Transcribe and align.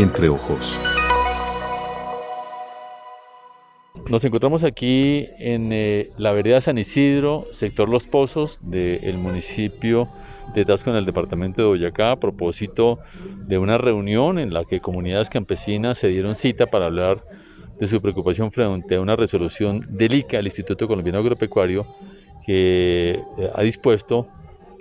Entre 0.00 0.30
Ojos. 0.30 0.78
Nos 4.08 4.24
encontramos 4.24 4.64
aquí 4.64 5.28
en 5.38 5.74
eh, 5.74 6.08
la 6.16 6.32
vereda 6.32 6.62
San 6.62 6.78
Isidro, 6.78 7.48
sector 7.50 7.90
Los 7.90 8.06
Pozos, 8.06 8.58
del 8.62 9.18
municipio 9.18 10.08
de 10.54 10.64
Tasco 10.64 10.88
en 10.88 10.96
el 10.96 11.04
departamento 11.04 11.60
de 11.60 11.68
Boyacá, 11.68 12.12
a 12.12 12.16
propósito 12.16 12.98
de 13.46 13.58
una 13.58 13.76
reunión 13.76 14.38
en 14.38 14.54
la 14.54 14.64
que 14.64 14.80
comunidades 14.80 15.28
campesinas 15.28 15.98
se 15.98 16.08
dieron 16.08 16.34
cita 16.34 16.68
para 16.68 16.86
hablar 16.86 17.22
de 17.78 17.86
su 17.86 18.00
preocupación 18.00 18.50
frente 18.52 18.94
a 18.94 19.02
una 19.02 19.16
resolución 19.16 19.86
del 19.90 20.14
ICA, 20.14 20.38
el 20.38 20.46
Instituto 20.46 20.88
Colombiano 20.88 21.18
Agropecuario, 21.18 21.86
que 22.46 23.20
eh, 23.36 23.50
ha 23.54 23.62
dispuesto 23.62 24.28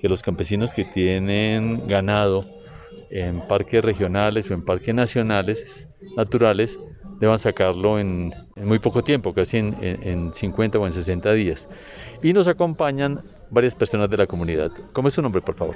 que 0.01 0.07
los 0.07 0.21
campesinos 0.21 0.73
que 0.73 0.85
tienen 0.85 1.89
ganado 1.89 2.58
en 3.09 3.41
parques 3.47 3.83
regionales 3.83 4.49
o 4.49 4.53
en 4.53 4.63
parques 4.63 4.93
nacionales 4.93 5.65
naturales 6.15 6.77
deban 7.19 7.39
sacarlo 7.39 7.99
en, 7.99 8.33
muy 8.55 8.79
poco 8.79 9.03
tiempo, 9.03 9.33
casi 9.33 9.57
en, 9.57 10.33
50 10.33 10.79
o 10.79 10.87
en 10.87 10.93
60 10.93 11.33
días. 11.33 11.67
Y 12.23 12.33
nos 12.33 12.47
acompañan 12.47 13.21
varias 13.49 13.75
personas 13.75 14.09
de 14.09 14.17
la 14.17 14.27
comunidad. 14.27 14.71
¿Cómo 14.93 15.09
es 15.09 15.13
su 15.13 15.21
nombre, 15.21 15.41
por 15.41 15.55
favor? 15.55 15.75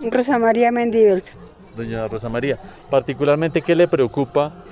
Rosa 0.00 0.38
María 0.38 0.72
Mendibels. 0.72 1.36
Doña 1.76 2.08
Rosa 2.08 2.28
María, 2.28 2.58
particularmente, 2.90 3.62
¿qué 3.62 3.74
le 3.74 3.86
preocupa, 3.86 4.64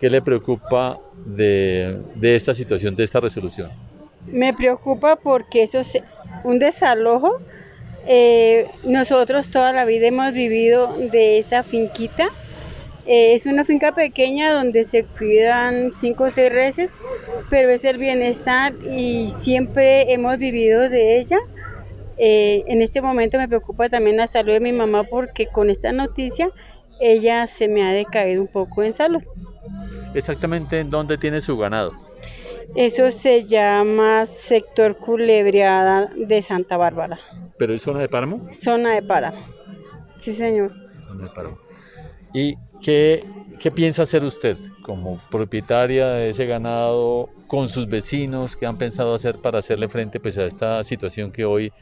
qué 0.00 0.08
le 0.08 0.22
preocupa 0.22 0.98
de, 1.26 2.00
de 2.14 2.36
esta 2.36 2.54
situación, 2.54 2.96
de 2.96 3.04
esta 3.04 3.20
resolución? 3.20 3.70
Me 4.26 4.54
preocupa 4.54 5.16
porque 5.16 5.64
eso 5.64 5.80
es 5.80 5.98
un 6.44 6.58
desalojo. 6.58 7.38
Eh, 8.12 8.66
nosotros 8.82 9.50
toda 9.50 9.72
la 9.72 9.84
vida 9.84 10.08
hemos 10.08 10.32
vivido 10.32 10.96
de 10.98 11.38
esa 11.38 11.62
finquita 11.62 12.26
eh, 13.06 13.34
es 13.34 13.46
una 13.46 13.62
finca 13.62 13.92
pequeña 13.92 14.52
donde 14.52 14.84
se 14.84 15.04
cuidan 15.04 15.94
cinco 15.94 16.24
o 16.24 16.30
seis 16.32 16.50
reses, 16.50 16.98
pero 17.48 17.70
es 17.70 17.84
el 17.84 17.98
bienestar 17.98 18.74
y 18.88 19.30
siempre 19.38 20.12
hemos 20.12 20.38
vivido 20.38 20.88
de 20.88 21.20
ella. 21.20 21.38
Eh, 22.18 22.64
en 22.66 22.82
este 22.82 23.00
momento 23.00 23.38
me 23.38 23.46
preocupa 23.46 23.88
también 23.88 24.16
la 24.16 24.26
salud 24.26 24.54
de 24.54 24.60
mi 24.60 24.72
mamá 24.72 25.04
porque 25.04 25.46
con 25.46 25.70
esta 25.70 25.92
noticia 25.92 26.50
ella 27.00 27.46
se 27.46 27.68
me 27.68 27.84
ha 27.84 27.92
decaído 27.92 28.42
un 28.42 28.48
poco 28.48 28.82
en 28.82 28.92
salud. 28.92 29.22
Exactamente, 30.14 30.80
¿en 30.80 30.90
dónde 30.90 31.16
tiene 31.16 31.40
su 31.40 31.56
ganado? 31.56 32.09
Eso 32.74 33.10
se 33.10 33.44
llama 33.44 34.26
sector 34.26 34.96
culebreada 34.96 36.10
de 36.16 36.40
Santa 36.42 36.76
Bárbara. 36.76 37.18
¿Pero 37.58 37.74
es 37.74 37.82
zona 37.82 38.00
de 38.00 38.08
páramo? 38.08 38.48
Zona 38.52 38.94
de 38.94 39.02
páramo, 39.02 39.38
sí 40.20 40.32
señor. 40.34 40.72
Zona 41.08 41.24
de 41.24 41.30
páramo. 41.30 41.58
¿Y 42.32 42.54
qué, 42.80 43.24
piensa 43.74 44.02
hacer 44.02 44.24
usted 44.24 44.56
como 44.82 45.20
propietaria 45.30 46.08
de 46.08 46.30
ese 46.30 46.46
ganado 46.46 47.28
con 47.48 47.68
sus 47.68 47.88
vecinos? 47.88 48.56
¿Qué 48.56 48.66
han 48.66 48.78
pensado 48.78 49.14
hacer 49.14 49.38
para 49.38 49.58
hacerle 49.58 49.88
frente 49.88 50.20
pues, 50.20 50.38
a 50.38 50.46
esta 50.46 50.84
situación 50.84 51.32
que 51.32 51.44
hoy, 51.44 51.72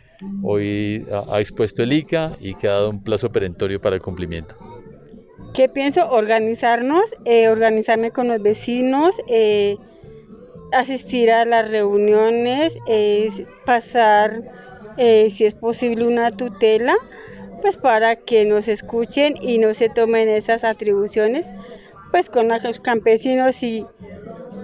hoy 0.42 1.06
ha 1.28 1.38
expuesto 1.38 1.82
el 1.82 1.92
ICA 1.92 2.36
y 2.40 2.54
que 2.54 2.66
ha 2.66 2.72
dado 2.72 2.90
un 2.90 3.02
plazo 3.02 3.30
perentorio 3.30 3.80
para 3.80 3.96
el 3.96 4.02
cumplimiento? 4.02 4.54
¿Qué 5.54 5.68
pienso? 5.68 6.08
Organizarnos, 6.10 7.04
eh, 7.24 7.48
organizarme 7.48 8.10
con 8.10 8.28
los 8.28 8.40
vecinos, 8.40 9.16
eh, 9.28 9.76
asistir 10.72 11.30
a 11.30 11.44
las 11.44 11.68
reuniones, 11.68 12.78
pasar, 13.64 14.42
eh, 14.96 15.28
si 15.30 15.44
es 15.44 15.54
posible, 15.54 16.06
una 16.06 16.30
tutela 16.30 16.96
pues 17.62 17.76
para 17.76 18.16
que 18.16 18.44
nos 18.44 18.68
escuchen 18.68 19.34
y 19.40 19.58
no 19.58 19.74
se 19.74 19.88
tomen 19.88 20.28
esas 20.28 20.64
atribuciones 20.64 21.46
pues 22.10 22.30
con 22.30 22.48
los 22.48 22.80
campesinos 22.80 23.62
y, 23.62 23.84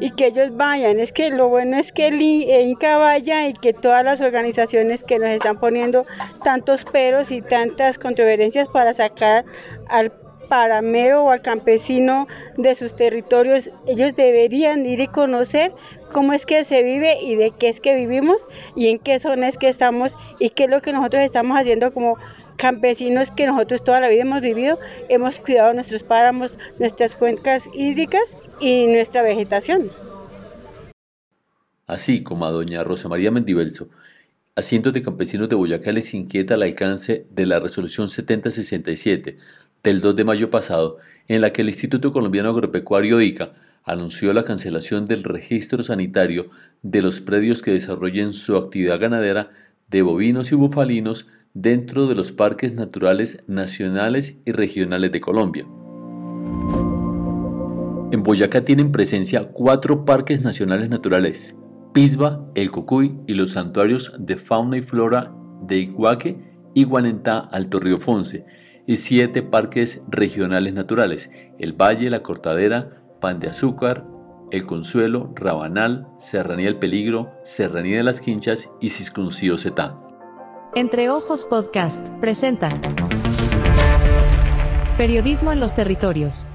y 0.00 0.10
que 0.12 0.26
ellos 0.26 0.56
vayan. 0.56 1.00
Es 1.00 1.12
que 1.12 1.30
lo 1.30 1.48
bueno 1.48 1.76
es 1.76 1.92
que 1.92 2.08
el 2.08 2.22
INCA 2.22 2.96
vaya 2.96 3.48
y 3.48 3.52
que 3.54 3.72
todas 3.72 4.04
las 4.04 4.20
organizaciones 4.20 5.04
que 5.04 5.18
nos 5.18 5.30
están 5.30 5.58
poniendo 5.58 6.06
tantos 6.42 6.84
peros 6.84 7.30
y 7.30 7.42
tantas 7.42 7.98
controversias 7.98 8.68
para 8.68 8.94
sacar 8.94 9.44
al 9.88 10.12
paramero 10.48 11.24
o 11.24 11.30
al 11.30 11.42
campesino 11.42 12.26
de 12.56 12.74
sus 12.74 12.94
territorios, 12.94 13.70
ellos 13.86 14.14
deberían 14.16 14.86
ir 14.86 15.00
y 15.00 15.08
conocer 15.08 15.72
cómo 16.12 16.32
es 16.32 16.46
que 16.46 16.64
se 16.64 16.82
vive 16.82 17.20
y 17.22 17.36
de 17.36 17.50
qué 17.50 17.68
es 17.68 17.80
que 17.80 17.94
vivimos 17.94 18.46
y 18.76 18.88
en 18.88 18.98
qué 18.98 19.18
zona 19.18 19.48
es 19.48 19.58
que 19.58 19.68
estamos 19.68 20.16
y 20.38 20.50
qué 20.50 20.64
es 20.64 20.70
lo 20.70 20.80
que 20.80 20.92
nosotros 20.92 21.22
estamos 21.22 21.58
haciendo 21.58 21.90
como 21.92 22.16
campesinos 22.56 23.30
que 23.30 23.46
nosotros 23.46 23.84
toda 23.84 24.00
la 24.00 24.08
vida 24.08 24.22
hemos 24.22 24.40
vivido, 24.40 24.78
hemos 25.08 25.38
cuidado 25.38 25.72
nuestros 25.74 26.02
páramos, 26.02 26.58
nuestras 26.78 27.14
cuencas 27.14 27.64
hídricas 27.74 28.36
y 28.60 28.86
nuestra 28.86 29.22
vegetación. 29.22 29.90
Así 31.86 32.22
como 32.22 32.46
a 32.46 32.50
doña 32.50 32.82
Rosa 32.82 33.08
María 33.08 33.30
Mendibelso, 33.30 33.88
a 34.56 34.62
cientos 34.62 34.92
de 34.92 35.02
campesinos 35.02 35.48
de 35.48 35.56
Boyacá 35.56 35.90
les 35.90 36.14
inquieta 36.14 36.54
el 36.54 36.62
alcance 36.62 37.26
de 37.28 37.44
la 37.44 37.58
resolución 37.58 38.08
7067 38.08 39.36
del 39.84 40.00
2 40.00 40.16
de 40.16 40.24
mayo 40.24 40.50
pasado, 40.50 40.96
en 41.28 41.42
la 41.42 41.52
que 41.52 41.62
el 41.62 41.68
Instituto 41.68 42.12
Colombiano 42.12 42.48
Agropecuario 42.48 43.20
ICA 43.20 43.52
anunció 43.84 44.32
la 44.32 44.44
cancelación 44.44 45.06
del 45.06 45.22
registro 45.22 45.82
sanitario 45.82 46.48
de 46.82 47.02
los 47.02 47.20
predios 47.20 47.60
que 47.60 47.72
desarrollen 47.72 48.32
su 48.32 48.56
actividad 48.56 48.98
ganadera 48.98 49.50
de 49.88 50.02
bovinos 50.02 50.50
y 50.52 50.54
bufalinos 50.54 51.28
dentro 51.52 52.06
de 52.06 52.14
los 52.14 52.32
parques 52.32 52.72
naturales 52.72 53.44
nacionales 53.46 54.40
y 54.46 54.52
regionales 54.52 55.12
de 55.12 55.20
Colombia. 55.20 55.66
En 58.10 58.22
Boyacá 58.22 58.64
tienen 58.64 58.90
presencia 58.90 59.50
cuatro 59.52 60.04
parques 60.04 60.40
nacionales 60.40 60.88
naturales, 60.88 61.54
Pisba, 61.92 62.50
El 62.54 62.70
Cocuy 62.70 63.18
y 63.26 63.34
los 63.34 63.50
santuarios 63.50 64.12
de 64.18 64.36
fauna 64.36 64.78
y 64.78 64.82
flora 64.82 65.32
de 65.62 65.78
Iguaque, 65.78 66.38
Iguanentá, 66.74 67.38
Alto 67.38 67.80
Río 67.80 67.98
Fonce, 67.98 68.46
y 68.86 68.96
siete 68.96 69.42
parques 69.42 70.02
regionales 70.08 70.74
naturales, 70.74 71.30
El 71.58 71.72
Valle, 71.72 72.10
La 72.10 72.22
Cortadera, 72.22 73.02
Pan 73.20 73.40
de 73.40 73.48
Azúcar, 73.48 74.06
El 74.50 74.66
Consuelo, 74.66 75.32
Rabanal, 75.34 76.08
Serranía 76.18 76.66
del 76.66 76.78
Peligro, 76.78 77.32
Serranía 77.42 77.98
de 77.98 78.02
las 78.02 78.20
Quinchas 78.20 78.70
y 78.80 78.90
Ciscuncío 78.90 79.56
Setá. 79.56 79.98
Entre 80.74 81.08
Ojos 81.08 81.44
Podcast 81.44 82.06
presenta 82.20 82.68
Periodismo 84.96 85.52
en 85.52 85.60
los 85.60 85.74
Territorios. 85.74 86.46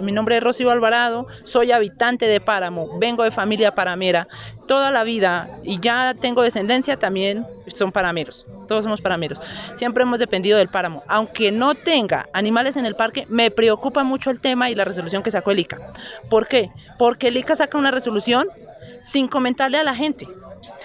Mi 0.00 0.12
nombre 0.12 0.36
es 0.36 0.42
Rocío 0.42 0.70
Alvarado, 0.70 1.26
soy 1.44 1.72
habitante 1.72 2.26
de 2.26 2.40
Páramo, 2.40 2.98
vengo 2.98 3.24
de 3.24 3.30
familia 3.30 3.74
paramera. 3.74 4.28
Toda 4.66 4.90
la 4.90 5.02
vida, 5.02 5.48
y 5.62 5.80
ya 5.80 6.14
tengo 6.20 6.42
descendencia, 6.42 6.98
también 6.98 7.46
son 7.66 7.90
parameros. 7.90 8.46
Todos 8.68 8.84
somos 8.84 9.00
parameros. 9.00 9.40
Siempre 9.74 10.02
hemos 10.02 10.18
dependido 10.18 10.58
del 10.58 10.68
páramo. 10.68 11.02
Aunque 11.08 11.50
no 11.50 11.74
tenga 11.74 12.28
animales 12.34 12.76
en 12.76 12.84
el 12.84 12.94
parque, 12.94 13.26
me 13.30 13.50
preocupa 13.50 14.04
mucho 14.04 14.30
el 14.30 14.40
tema 14.40 14.70
y 14.70 14.74
la 14.74 14.84
resolución 14.84 15.22
que 15.22 15.30
sacó 15.30 15.52
el 15.52 15.60
ICA. 15.60 15.78
¿Por 16.28 16.48
qué? 16.48 16.70
Porque 16.98 17.28
el 17.28 17.36
ICA 17.38 17.56
saca 17.56 17.78
una 17.78 17.90
resolución 17.90 18.46
sin 19.00 19.26
comentarle 19.26 19.78
a 19.78 19.84
la 19.84 19.94
gente 19.94 20.26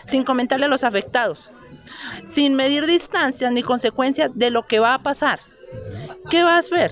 sin 0.08 0.24
comentarle 0.24 0.66
a 0.66 0.70
los 0.70 0.84
afectados, 0.84 1.50
sin 2.28 2.56
medir 2.56 2.86
distancias 2.86 3.52
ni 3.52 3.64
consecuencias 3.64 4.32
de 4.36 4.52
lo 4.52 4.68
que 4.68 4.80
va 4.80 4.94
a 4.94 5.04
pasar. 5.04 5.40
¿Qué 6.30 6.44
vas 6.44 6.72
a 6.72 6.76
ver? 6.76 6.92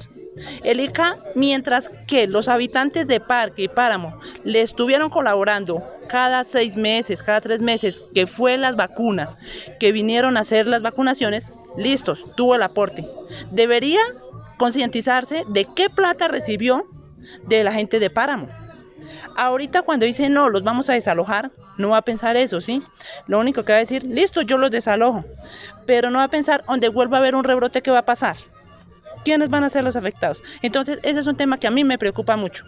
El 0.63 0.79
ICA, 0.79 1.17
mientras 1.35 1.89
que 2.07 2.27
los 2.27 2.47
habitantes 2.47 3.07
de 3.07 3.19
Parque 3.19 3.63
y 3.63 3.67
Páramo 3.67 4.17
le 4.43 4.61
estuvieron 4.61 5.09
colaborando 5.09 5.83
cada 6.07 6.43
seis 6.43 6.77
meses, 6.77 7.23
cada 7.23 7.41
tres 7.41 7.61
meses, 7.61 8.01
que 8.13 8.27
fue 8.27 8.57
las 8.57 8.75
vacunas, 8.75 9.37
que 9.79 9.91
vinieron 9.91 10.37
a 10.37 10.41
hacer 10.41 10.67
las 10.67 10.81
vacunaciones, 10.81 11.51
listos, 11.77 12.25
tuvo 12.35 12.55
el 12.55 12.63
aporte. 12.63 13.05
Debería 13.51 13.99
concientizarse 14.57 15.43
de 15.47 15.65
qué 15.65 15.89
plata 15.89 16.27
recibió 16.27 16.85
de 17.47 17.63
la 17.63 17.73
gente 17.73 17.99
de 17.99 18.09
Páramo. 18.09 18.47
Ahorita 19.35 19.81
cuando 19.81 20.05
dice 20.05 20.29
no, 20.29 20.49
los 20.49 20.63
vamos 20.63 20.89
a 20.89 20.93
desalojar, 20.93 21.51
no 21.77 21.89
va 21.89 21.97
a 21.97 22.01
pensar 22.03 22.37
eso, 22.37 22.61
¿sí? 22.61 22.83
Lo 23.27 23.39
único 23.39 23.63
que 23.63 23.71
va 23.71 23.77
a 23.77 23.81
decir, 23.81 24.03
listo, 24.03 24.41
yo 24.41 24.57
los 24.57 24.71
desalojo, 24.71 25.25
pero 25.85 26.09
no 26.09 26.19
va 26.19 26.25
a 26.25 26.29
pensar 26.29 26.63
donde 26.67 26.89
vuelva 26.89 27.17
a 27.17 27.19
haber 27.19 27.35
un 27.35 27.43
rebrote, 27.43 27.81
¿qué 27.81 27.91
va 27.91 27.99
a 27.99 28.05
pasar? 28.05 28.37
¿Quiénes 29.23 29.49
van 29.49 29.63
a 29.63 29.69
ser 29.69 29.83
los 29.83 29.95
afectados? 29.95 30.41
Entonces, 30.61 30.99
ese 31.03 31.19
es 31.19 31.27
un 31.27 31.35
tema 31.35 31.59
que 31.59 31.67
a 31.67 31.71
mí 31.71 31.83
me 31.83 31.97
preocupa 31.97 32.35
mucho. 32.37 32.65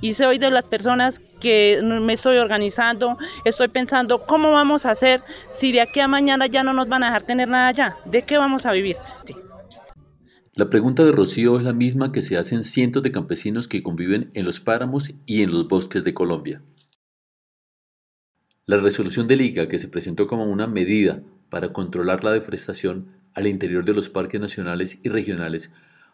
Y 0.00 0.14
soy 0.14 0.38
de 0.38 0.50
las 0.50 0.64
personas 0.64 1.20
que 1.40 1.80
me 1.82 2.12
estoy 2.14 2.38
organizando, 2.38 3.16
estoy 3.44 3.68
pensando 3.68 4.26
cómo 4.26 4.52
vamos 4.52 4.86
a 4.86 4.90
hacer 4.90 5.22
si 5.52 5.72
de 5.72 5.80
aquí 5.80 6.00
a 6.00 6.08
mañana 6.08 6.46
ya 6.46 6.64
no 6.64 6.72
nos 6.72 6.88
van 6.88 7.02
a 7.02 7.06
dejar 7.06 7.22
tener 7.22 7.48
nada 7.48 7.68
allá. 7.68 7.96
¿De 8.04 8.22
qué 8.22 8.38
vamos 8.38 8.66
a 8.66 8.72
vivir? 8.72 8.96
La 10.54 10.70
pregunta 10.70 11.04
de 11.04 11.12
Rocío 11.12 11.58
es 11.58 11.64
la 11.64 11.72
misma 11.72 12.12
que 12.12 12.22
se 12.22 12.36
hacen 12.36 12.62
cientos 12.62 13.02
de 13.02 13.10
campesinos 13.10 13.66
que 13.66 13.82
conviven 13.82 14.30
en 14.34 14.44
los 14.44 14.60
páramos 14.60 15.10
y 15.26 15.42
en 15.42 15.50
los 15.50 15.66
bosques 15.66 16.04
de 16.04 16.14
Colombia. 16.14 16.62
La 18.66 18.78
resolución 18.78 19.26
de 19.26 19.36
Liga, 19.36 19.68
que 19.68 19.78
se 19.78 19.88
presentó 19.88 20.26
como 20.26 20.44
una 20.44 20.66
medida 20.66 21.22
para 21.50 21.72
controlar 21.72 22.24
la 22.24 22.32
deforestación 22.32 23.23
al 23.34 23.46
interior 23.46 23.84
de 23.84 23.94
los 23.94 24.08
parques 24.08 24.40
nacionales 24.40 25.00
y 25.02 25.08
regionales, 25.08 25.72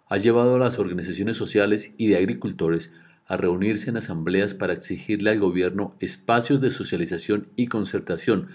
ha 0.08 0.16
llevado 0.16 0.56
a 0.56 0.58
las 0.58 0.78
organizaciones 0.78 1.36
sociales 1.36 1.94
y 1.96 2.08
de 2.08 2.16
agricultores 2.16 2.90
a 3.26 3.36
reunirse 3.36 3.90
en 3.90 3.96
asambleas 3.96 4.54
para 4.54 4.72
exigirle 4.72 5.30
al 5.30 5.38
gobierno 5.38 5.96
espacios 6.00 6.60
de 6.60 6.70
socialización 6.70 7.48
y 7.54 7.68
concertación 7.68 8.48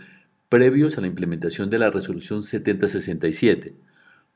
previos 0.50 0.98
a 0.98 1.02
la 1.02 1.08
implementación 1.08 1.70
de 1.70 1.80
la 1.80 1.92
resolución 1.92 2.44
7067. 2.44 3.76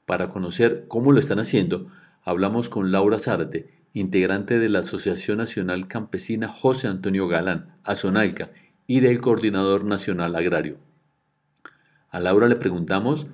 Para 0.05 0.29
conocer 0.29 0.85
cómo 0.87 1.11
lo 1.11 1.19
están 1.19 1.39
haciendo, 1.39 1.87
hablamos 2.23 2.69
con 2.69 2.91
Laura 2.91 3.19
Zárate, 3.19 3.69
integrante 3.93 4.59
de 4.59 4.69
la 4.69 4.79
Asociación 4.79 5.39
Nacional 5.39 5.87
Campesina 5.87 6.47
José 6.47 6.87
Antonio 6.87 7.27
Galán, 7.27 7.75
Azonalca, 7.83 8.51
y 8.87 9.01
del 9.01 9.21
Coordinador 9.21 9.85
Nacional 9.85 10.35
Agrario. 10.35 10.77
A 12.09 12.19
Laura 12.19 12.47
le 12.47 12.55
preguntamos 12.55 13.27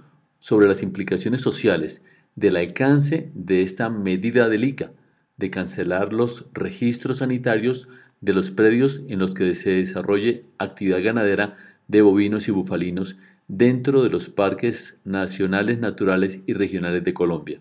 sobre 0.45 0.67
las 0.67 0.83
implicaciones 0.83 1.41
sociales 1.41 2.03
del 2.35 2.57
alcance 2.57 3.31
de 3.33 3.63
esta 3.63 3.89
medida 3.89 4.47
del 4.47 4.63
ICA, 4.63 4.91
de 5.37 5.49
cancelar 5.49 6.13
los 6.13 6.45
registros 6.53 7.17
sanitarios 7.17 7.89
de 8.21 8.33
los 8.33 8.51
predios 8.51 9.01
en 9.09 9.17
los 9.17 9.33
que 9.33 9.55
se 9.55 9.71
desarrolle 9.71 10.45
actividad 10.59 11.01
ganadera 11.01 11.57
de 11.87 12.03
bovinos 12.03 12.47
y 12.47 12.51
bufalinos 12.51 13.17
dentro 13.47 14.03
de 14.03 14.11
los 14.11 14.29
parques 14.29 14.99
nacionales, 15.03 15.79
naturales 15.79 16.41
y 16.45 16.53
regionales 16.53 17.03
de 17.03 17.15
Colombia. 17.15 17.59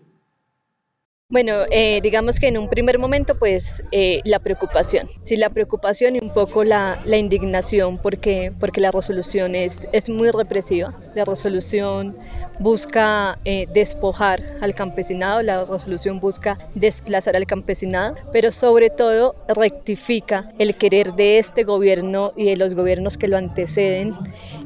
Bueno, 1.27 1.63
eh, 1.71 2.01
digamos 2.03 2.39
que 2.39 2.49
en 2.49 2.57
un 2.59 2.69
primer 2.69 2.99
momento, 2.99 3.33
pues 3.33 3.83
eh, 3.91 4.21
la 4.25 4.37
preocupación, 4.37 5.07
sí, 5.21 5.35
la 5.37 5.49
preocupación 5.49 6.15
y 6.15 6.19
un 6.19 6.29
poco 6.31 6.63
la, 6.63 6.99
indignación, 7.03 7.97
porque, 7.97 8.53
porque 8.59 8.79
la 8.79 8.91
resolución 8.91 9.55
es, 9.55 9.87
es 9.91 10.07
muy 10.07 10.29
represiva. 10.29 10.93
La 11.15 11.25
resolución 11.25 12.15
busca 12.59 13.39
eh, 13.43 13.65
despojar 13.73 14.43
al 14.61 14.75
campesinado, 14.75 15.41
la 15.41 15.65
resolución 15.65 16.19
busca 16.19 16.59
desplazar 16.75 17.35
al 17.35 17.47
campesinado, 17.47 18.13
pero 18.31 18.51
sobre 18.51 18.91
todo 18.91 19.35
rectifica 19.47 20.53
el 20.59 20.75
querer 20.77 21.15
de 21.15 21.39
este 21.39 21.63
gobierno 21.63 22.33
y 22.35 22.45
de 22.45 22.55
los 22.55 22.75
gobiernos 22.75 23.17
que 23.17 23.27
lo 23.27 23.37
anteceden 23.37 24.13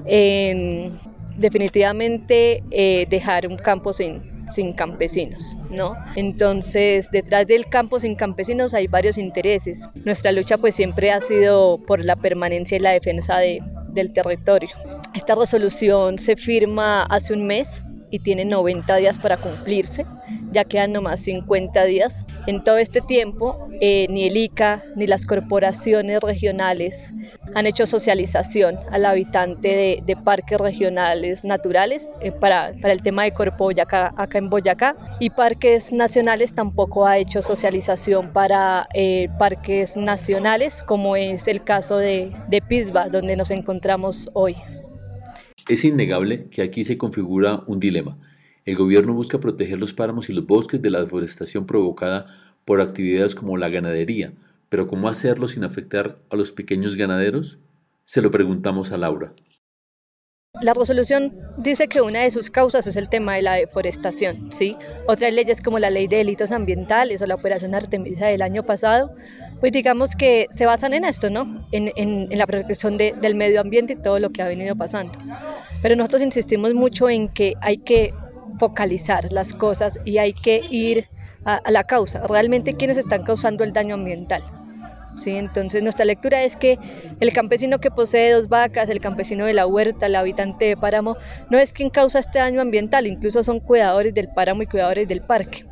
en 0.03 0.91
definitivamente 1.38 2.61
dejar 3.09 3.47
un 3.47 3.56
campo 3.56 3.94
sin 3.94 4.38
sin 4.49 4.73
campesinos, 4.73 5.55
¿no? 5.69 5.95
Entonces, 6.15 7.09
detrás 7.11 7.47
del 7.47 7.67
campo 7.67 7.99
sin 7.99 8.15
campesinos 8.15 8.73
hay 8.73 8.87
varios 8.87 9.17
intereses. 9.17 9.89
Nuestra 10.05 10.31
lucha 10.31 10.57
pues 10.57 10.75
siempre 10.75 11.11
ha 11.11 11.21
sido 11.21 11.77
por 11.85 12.03
la 12.03 12.15
permanencia 12.15 12.77
y 12.77 12.81
la 12.81 12.91
defensa 12.91 13.37
de, 13.39 13.61
del 13.93 14.13
territorio. 14.13 14.69
Esta 15.13 15.35
resolución 15.35 16.17
se 16.17 16.35
firma 16.35 17.03
hace 17.03 17.33
un 17.33 17.45
mes 17.45 17.85
y 18.11 18.19
tiene 18.19 18.45
90 18.45 18.95
días 18.97 19.19
para 19.19 19.38
cumplirse, 19.38 20.06
ya 20.51 20.63
quedan 20.63 20.94
nomás 20.94 21.21
50 21.21 21.83
días. 21.85 22.25
En 22.47 22.63
todo 22.63 22.77
este 22.77 23.01
tiempo, 23.01 23.67
eh, 23.81 24.07
ni 24.09 24.25
el 24.25 24.38
ICA 24.38 24.83
ni 24.95 25.07
las 25.07 25.25
corporaciones 25.25 26.21
regionales 26.21 27.13
han 27.56 27.65
hecho 27.65 27.85
socialización 27.88 28.77
al 28.91 29.06
habitante 29.06 30.01
de, 30.06 30.15
parques 30.15 30.59
regionales 30.59 31.44
naturales 31.44 32.11
eh, 32.21 32.31
para, 32.31 32.69
el 32.69 33.01
tema 33.01 33.23
de 33.23 33.31
Corpo 33.31 33.65
Boyacá, 33.65 34.13
acá 34.17 34.38
en 34.38 34.50
Boyacá, 34.50 34.95
y 35.19 35.29
parques 35.29 35.91
nacionales 35.91 36.53
tampoco 36.53 37.06
ha 37.06 37.17
hecho 37.17 37.41
socialización 37.41 38.33
para 38.33 38.88
eh, 38.94 39.29
parques 39.39 39.95
nacionales, 39.95 40.83
como 40.83 41.15
es 41.15 41.47
el 41.47 41.63
caso 41.63 41.97
de, 41.97 42.33
de 42.50 42.61
Pisba, 42.61 43.09
donde 43.09 43.35
nos 43.35 43.51
encontramos 43.51 44.29
hoy. 44.33 44.56
Es 45.69 45.86
innegable 45.86 46.45
que 46.45 46.63
aquí 46.63 46.83
se 46.83 46.98
configura 46.98 47.62
un 47.68 47.80
dilema. 47.80 48.18
El 48.66 48.75
gobierno 48.75 49.13
busca 49.13 49.39
proteger 49.39 49.80
los 49.80 49.94
páramos 49.94 50.27
y 50.27 50.33
los 50.33 50.48
bosques 50.48 50.81
de 50.81 50.89
la 50.89 51.00
deforestación 51.00 51.68
provocada 51.68 52.25
por 52.66 52.81
actividades 52.81 53.36
como 53.36 53.56
la 53.56 53.69
ganadería, 53.69 54.33
pero 54.69 54.88
¿cómo 54.88 55.07
hacerlo 55.07 55.48
sin 55.48 55.63
afectar 55.63 56.18
a 56.31 56.36
los 56.36 56.51
pequeños 56.51 56.95
ganaderos? 56.95 57.60
Se 58.04 58.24
lo 58.24 58.31
preguntamos 58.31 58.92
a 58.92 58.98
Laura. 58.98 59.31
La 60.60 60.74
resolución 60.74 61.38
dice 61.57 61.88
que 61.88 62.01
una 62.01 62.21
de 62.21 62.31
sus 62.31 62.50
causas 62.50 62.88
es 62.88 62.95
el 62.95 63.07
tema 63.07 63.36
de 63.36 63.44
la 63.44 63.54
deforestación, 63.54 64.51
¿sí? 64.51 64.75
Otras 65.07 65.31
leyes 65.31 65.62
como 65.62 65.77
la 65.77 65.92
ley 65.92 66.07
de 66.07 66.18
delitos 66.18 66.50
ambientales 66.51 67.21
o 67.21 67.27
la 67.27 67.36
operación 67.36 67.75
Artemisa 67.75 68.25
del 68.25 68.42
año 68.42 68.63
pasado, 68.66 69.13
pues 69.59 69.71
digamos 69.71 70.15
que 70.15 70.47
se 70.50 70.65
basan 70.65 70.94
en 70.94 71.06
esto, 71.06 71.29
¿no? 71.29 71.67
En, 71.71 71.91
en, 71.95 72.38
la 72.38 72.47
protección 72.47 72.97
del 72.97 73.35
medio 73.35 73.61
ambiente 73.61 73.94
y 73.94 73.95
todo 73.97 74.19
lo 74.19 74.31
que 74.31 74.41
ha 74.41 74.47
venido 74.47 74.75
pasando. 74.75 75.13
Pero 75.81 75.95
nosotros 75.95 76.21
insistimos 76.21 76.73
mucho 76.73 77.09
en 77.09 77.29
que 77.29 77.56
hay 77.61 77.77
que 77.77 78.13
focalizar 78.59 79.31
las 79.31 79.53
cosas 79.53 80.00
y 80.06 80.17
hay 80.17 80.33
que 80.33 80.61
ir 80.69 81.07
a, 81.45 81.71
la 81.71 81.83
causa, 81.85 82.25
realmente 82.27 82.73
quiénes 82.73 82.97
están 82.97 83.23
causando 83.23 83.63
el 83.63 83.73
daño 83.73 83.95
ambiental. 83.95 84.44
¿sí? 85.15 85.31
Entonces 85.31 85.81
nuestra 85.81 86.06
lectura 86.06 86.44
es 86.44 86.56
que 86.56 86.77
el 87.19 87.33
campesino 87.33 87.79
que 87.79 87.91
posee 87.91 88.31
dos 88.31 88.50
vacas, 88.50 88.89
el 88.89 89.00
campesino 89.00 89.45
de 89.45 89.53
la 89.53 89.65
huerta, 89.65 90.06
el 90.06 90.15
habitante 90.15 90.65
de 90.65 90.77
páramo, 90.77 91.17
no 91.50 91.57
es 91.57 91.73
quien 91.73 91.89
causa 91.89 92.19
este 92.19 92.39
daño 92.39 92.61
ambiental, 92.61 93.07
incluso 93.07 93.44
son 93.44 93.59
cuidadores 93.59 94.13
del 94.13 94.27
páramo 94.27 94.63
y 94.63 94.67
cuidadores 94.67 95.07
del 95.07 95.21
parque. 95.21 95.63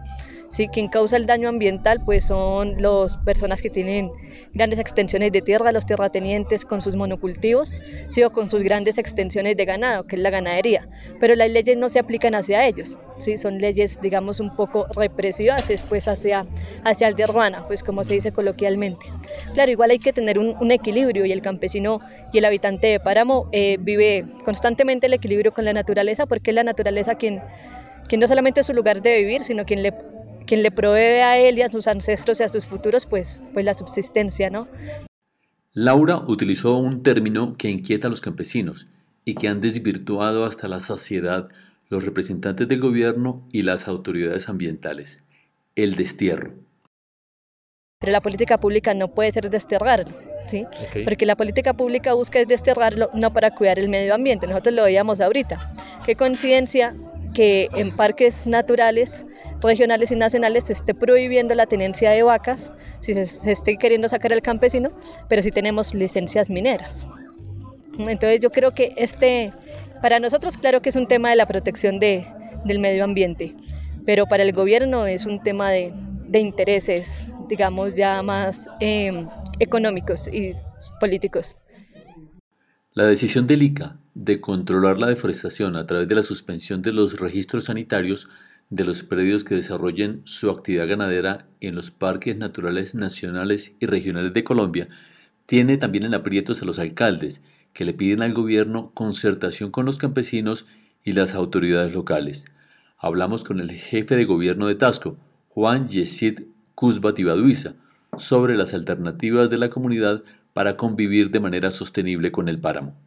¿Sí? 0.50 0.68
Quien 0.68 0.88
causa 0.88 1.18
el 1.18 1.26
daño 1.26 1.50
ambiental 1.50 2.02
pues 2.04 2.26
son 2.26 2.82
las 2.82 3.18
personas 3.20 3.62
que 3.62 3.70
tienen 3.70 4.12
grandes 4.54 4.80
extensiones 4.80 5.32
de 5.32 5.42
tierra, 5.42 5.72
los 5.72 5.86
terratenientes 5.86 6.66
con 6.66 6.82
sus 6.82 6.96
monocultivos, 6.96 7.82
¿sí? 8.08 8.24
o 8.24 8.32
con 8.32 8.50
sus 8.50 8.64
grandes 8.64 8.98
extensiones 8.98 9.58
de 9.58 9.66
ganado, 9.66 10.06
que 10.06 10.16
es 10.16 10.22
la 10.22 10.30
ganadería. 10.30 10.88
Pero 11.20 11.36
las 11.36 11.50
leyes 11.50 11.78
no 11.78 11.90
se 11.90 12.00
aplican 12.00 12.36
hacia 12.36 12.66
ellos, 12.66 12.98
¿sí? 13.20 13.38
son 13.38 13.60
leyes 13.60 14.00
digamos 14.02 14.40
un 14.40 14.56
poco 14.56 14.88
represivas 14.96 15.68
después 15.68 16.08
hacia, 16.08 16.46
hacia 16.84 17.08
el 17.08 17.16
de 17.16 17.26
urbana, 17.26 17.66
pues 17.68 17.84
como 17.84 18.04
se 18.04 18.14
dice 18.14 18.32
coloquialmente. 18.32 19.06
Claro, 19.54 19.72
igual 19.72 19.92
hay 19.92 20.00
que 20.00 20.14
tener 20.14 20.40
un, 20.40 20.68
equilibrio 20.72 21.26
y 21.26 21.32
el 21.32 21.42
campesino 21.42 22.02
y 22.34 22.40
el 22.40 22.46
habitante 22.46 22.88
de 22.88 23.00
páramo 23.00 23.48
eh, 23.54 23.78
vive 23.80 24.26
constantemente 24.44 25.08
el 25.08 25.14
equilibrio 25.14 25.54
con 25.54 25.64
la 25.64 25.72
naturaleza 25.72 26.26
porque 26.26 26.52
es 26.52 26.56
la 26.56 26.64
naturaleza 26.64 27.16
quien, 27.16 27.42
quien 28.10 28.20
no 28.20 28.28
solamente 28.28 28.60
es 28.60 28.68
su 28.68 28.74
lugar 28.74 29.02
de 29.02 29.18
vivir, 29.18 29.44
sino 29.44 29.66
quien 29.66 29.84
le 29.84 29.94
quien 30.48 30.64
le 30.64 30.72
provee 30.72 31.22
a 31.22 31.38
él 31.38 31.60
y 31.60 31.62
a 31.62 31.70
sus 31.70 31.88
ancestros 31.88 32.40
y 32.40 32.44
a 32.44 32.50
sus 32.50 32.66
futuros, 32.66 33.06
pues, 33.06 33.40
pues 33.54 33.64
la 33.64 33.76
subsistencia, 33.76 34.50
¿no? 34.50 34.68
Laura 35.74 36.24
utilizó 36.26 36.78
un 36.78 37.04
término 37.04 37.56
que 37.56 37.70
inquieta 37.70 38.08
a 38.08 38.10
los 38.10 38.22
campesinos 38.22 38.88
y 39.24 39.36
que 39.36 39.48
han 39.48 39.62
desvirtuado 39.62 40.46
hasta 40.46 40.68
la 40.68 40.80
saciedad 40.80 41.50
los 41.90 42.04
representantes 42.04 42.68
del 42.68 42.82
gobierno 42.82 43.48
y 43.52 43.62
las 43.62 43.88
autoridades 43.88 44.50
ambientales, 44.50 45.22
el 45.76 45.96
destierro. 45.96 46.54
Pero 48.00 48.12
la 48.12 48.22
política 48.22 48.60
pública 48.60 48.94
no 48.94 49.14
puede 49.14 49.32
ser 49.32 49.50
desterrarlo, 49.50 50.16
¿sí? 50.46 50.66
Porque 51.04 51.26
la 51.26 51.36
política 51.36 51.74
pública 51.74 52.14
busca 52.14 52.44
desterrarlo 52.46 53.10
no 53.14 53.34
para 53.34 53.56
cuidar 53.56 53.80
el 53.80 53.90
medio 53.90 54.14
ambiente, 54.14 54.48
nosotros 54.48 54.76
lo 54.76 54.84
veíamos 54.84 55.20
ahorita. 55.20 55.74
Qué 56.06 56.16
coincidencia 56.16 56.96
que 57.34 57.70
en 57.76 57.96
parques 57.96 58.48
naturales 58.48 59.26
regionales 59.62 60.12
y 60.12 60.16
nacionales 60.16 60.66
se 60.66 60.74
esté 60.74 60.94
prohibiendo 60.94 61.56
la 61.56 61.66
tenencia 61.66 62.12
de 62.12 62.24
vacas, 62.24 62.72
si 63.00 63.14
se, 63.14 63.52
esté 63.52 63.78
queriendo 63.78 64.08
sacar 64.08 64.34
al 64.34 64.42
campesino, 64.42 64.92
pero 65.28 65.42
si 65.42 65.52
tenemos 65.52 65.94
licencias 65.94 66.50
mineras. 66.50 67.06
Entonces 67.98 68.40
yo 68.40 68.52
creo 68.52 68.74
que 68.74 68.94
este, 68.98 69.54
para 70.02 70.20
nosotros 70.20 70.58
claro 70.58 70.82
que 70.82 70.90
es 70.90 70.96
un 70.96 71.08
tema 71.08 71.30
de 71.30 71.36
la 71.36 71.46
protección 71.46 72.00
de, 72.00 72.26
del 72.66 72.80
medio 72.80 73.04
ambiente, 73.04 73.56
pero 74.06 74.26
para 74.26 74.44
el 74.44 74.54
gobierno 74.54 75.08
es 75.08 75.26
un 75.26 75.42
tema 75.42 75.72
de, 75.72 75.92
de 76.28 76.40
intereses, 76.40 77.34
digamos, 77.50 77.96
ya 77.96 78.22
más 78.22 78.70
eh, 78.80 79.26
económicos 79.60 80.28
y 80.28 80.54
políticos. 81.00 81.58
La 82.94 83.06
decisión 83.06 83.48
del 83.48 83.64
ICA 83.64 83.98
de 84.14 84.42
controlar 84.42 84.98
la 84.98 85.08
deforestación 85.08 85.76
a 85.76 85.86
través 85.86 86.08
de 86.08 86.16
la 86.16 86.24
suspensión 86.24 86.82
de 86.82 86.92
los 86.92 87.20
registros 87.20 87.66
sanitarios 87.66 88.30
de 88.70 88.84
los 88.84 89.04
predios 89.04 89.44
que 89.44 89.56
desarrollen 89.56 90.22
su 90.26 90.50
actividad 90.50 90.88
ganadera 90.88 91.48
en 91.62 91.76
los 91.76 91.92
parques 91.92 92.38
naturales 92.38 92.96
nacionales 92.96 93.74
y 93.80 93.86
regionales 93.86 94.34
de 94.34 94.44
Colombia, 94.44 94.90
tiene 95.46 95.78
también 95.78 96.04
en 96.04 96.14
aprietos 96.14 96.62
a 96.62 96.66
los 96.66 96.80
alcaldes, 96.80 97.42
que 97.74 97.86
le 97.86 97.94
piden 97.94 98.22
al 98.22 98.34
gobierno 98.34 98.92
concertación 98.94 99.72
con 99.72 99.86
los 99.86 99.98
campesinos 99.98 100.66
y 101.04 101.14
las 101.14 101.36
autoridades 101.36 101.94
locales. 101.94 102.46
Hablamos 102.98 103.44
con 103.44 103.60
el 103.60 103.72
jefe 103.72 104.16
de 104.16 104.26
gobierno 104.26 104.68
de 104.68 104.76
Tasco, 104.76 105.18
Juan 105.50 105.88
Yesid 105.88 106.42
Cusbat 106.76 107.18
sobre 108.18 108.58
las 108.58 108.74
alternativas 108.74 109.50
de 109.50 109.58
la 109.58 109.70
comunidad 109.70 110.24
para 110.54 110.76
convivir 110.76 111.30
de 111.30 111.40
manera 111.40 111.72
sostenible 111.72 112.32
con 112.32 112.50
el 112.50 112.60
páramo. 112.60 113.07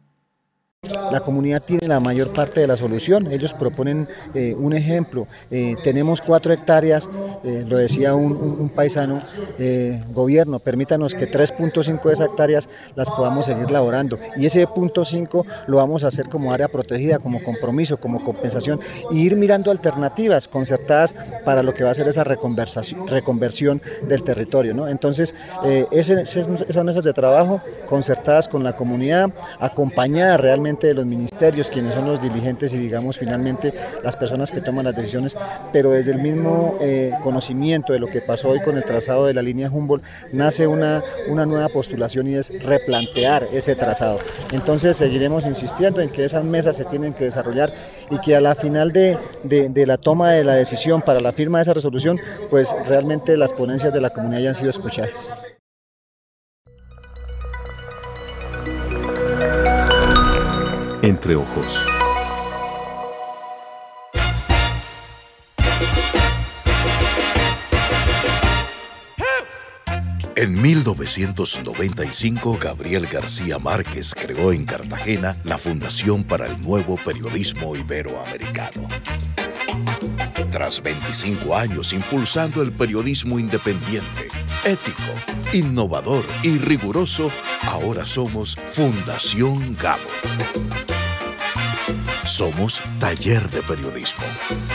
La 0.83 1.19
comunidad 1.19 1.61
tiene 1.61 1.87
la 1.87 1.99
mayor 1.99 2.33
parte 2.33 2.59
de 2.59 2.65
la 2.65 2.75
solución. 2.75 3.31
Ellos 3.31 3.53
proponen 3.53 4.07
eh, 4.33 4.55
un 4.57 4.73
ejemplo. 4.73 5.27
Eh, 5.51 5.75
tenemos 5.83 6.23
cuatro 6.23 6.51
hectáreas, 6.51 7.07
eh, 7.43 7.63
lo 7.67 7.77
decía 7.77 8.15
un, 8.15 8.67
paisano, 8.73 9.21
gobierno, 10.11 10.57
permítanos 10.57 11.13
que 11.13 11.31
3.5 11.31 12.01
de 12.01 12.13
esas 12.13 12.29
hectáreas 12.29 12.67
las 12.95 13.11
podamos 13.11 13.45
seguir 13.45 13.69
laborando. 13.69 14.17
Y 14.35 14.47
ese 14.47 14.65
punto 14.65 15.05
5 15.05 15.45
lo 15.67 15.77
vamos 15.77 16.03
a 16.03 16.07
hacer 16.07 16.29
como 16.29 16.51
área 16.51 16.67
protegida, 16.67 17.19
como 17.19 17.43
compromiso, 17.43 17.97
como 17.97 18.23
compensación, 18.23 18.79
y 19.11 19.19
ir 19.19 19.35
mirando 19.35 19.69
alternativas 19.69 20.47
concertadas 20.47 21.13
para 21.45 21.61
lo 21.61 21.75
que 21.75 21.83
va 21.83 21.91
a 21.91 21.93
ser 21.93 22.07
esa 22.07 22.23
reconversión 22.23 23.83
del 24.07 24.23
territorio. 24.23 24.87
Entonces, 24.87 25.35
esas 25.91 26.83
mesas 26.83 27.03
de 27.03 27.13
trabajo 27.13 27.61
concertadas 27.85 28.47
con 28.47 28.63
la 28.63 28.75
comunidad, 28.75 29.29
acompañadas 29.59 30.39
realmente 30.39 30.70
de 30.79 30.93
los 30.93 31.05
ministerios, 31.05 31.69
quienes 31.69 31.93
son 31.93 32.05
los 32.05 32.21
dirigentes 32.21 32.73
y 32.73 32.77
digamos 32.77 33.17
finalmente 33.17 33.73
las 34.03 34.15
personas 34.15 34.51
que 34.51 34.61
toman 34.61 34.85
las 34.85 34.95
decisiones, 34.95 35.35
pero 35.73 35.91
desde 35.91 36.11
el 36.11 36.19
mismo 36.19 36.77
eh, 36.81 37.13
conocimiento 37.23 37.93
de 37.93 37.99
lo 37.99 38.07
que 38.07 38.21
pasó 38.21 38.49
hoy 38.49 38.61
con 38.61 38.77
el 38.77 38.83
trazado 38.83 39.25
de 39.25 39.33
la 39.33 39.41
línea 39.41 39.69
Humboldt, 39.69 40.03
nace 40.33 40.67
una, 40.67 41.03
una 41.27 41.45
nueva 41.45 41.69
postulación 41.69 42.27
y 42.27 42.35
es 42.35 42.63
replantear 42.63 43.47
ese 43.53 43.75
trazado. 43.75 44.19
Entonces 44.51 44.97
seguiremos 44.97 45.45
insistiendo 45.45 46.01
en 46.01 46.09
que 46.09 46.25
esas 46.25 46.43
mesas 46.43 46.77
se 46.77 46.85
tienen 46.85 47.13
que 47.13 47.25
desarrollar 47.25 47.73
y 48.09 48.17
que 48.19 48.35
a 48.35 48.41
la 48.41 48.55
final 48.55 48.91
de, 48.91 49.17
de, 49.43 49.69
de 49.69 49.85
la 49.85 49.97
toma 49.97 50.31
de 50.31 50.43
la 50.43 50.53
decisión 50.55 51.01
para 51.01 51.19
la 51.19 51.33
firma 51.33 51.57
de 51.57 51.63
esa 51.63 51.73
resolución, 51.73 52.19
pues 52.49 52.75
realmente 52.87 53.37
las 53.37 53.53
ponencias 53.53 53.93
de 53.93 54.01
la 54.01 54.09
comunidad 54.09 54.39
hayan 54.39 54.55
sido 54.55 54.69
escuchadas. 54.69 55.31
Entre 61.03 61.35
ojos. 61.35 61.83
En 70.35 70.61
1995, 70.61 72.57
Gabriel 72.59 73.07
García 73.07 73.57
Márquez 73.59 74.13
creó 74.13 74.51
en 74.51 74.65
Cartagena 74.65 75.37
la 75.43 75.57
Fundación 75.57 76.23
para 76.23 76.45
el 76.47 76.61
Nuevo 76.61 76.97
Periodismo 76.97 77.75
Iberoamericano. 77.75 78.87
Tras 80.51 80.81
25 80.81 81.55
años 81.55 81.93
impulsando 81.93 82.61
el 82.61 82.71
periodismo 82.73 83.39
independiente, 83.39 84.30
ético, 84.65 85.13
innovador 85.53 86.25
y 86.43 86.57
riguroso, 86.57 87.31
ahora 87.63 88.05
somos 88.05 88.55
Fundación 88.67 89.75
Gabo. 89.75 90.09
Somos 92.25 92.81
taller 92.99 93.41
de 93.49 93.61
periodismo. 93.63 94.23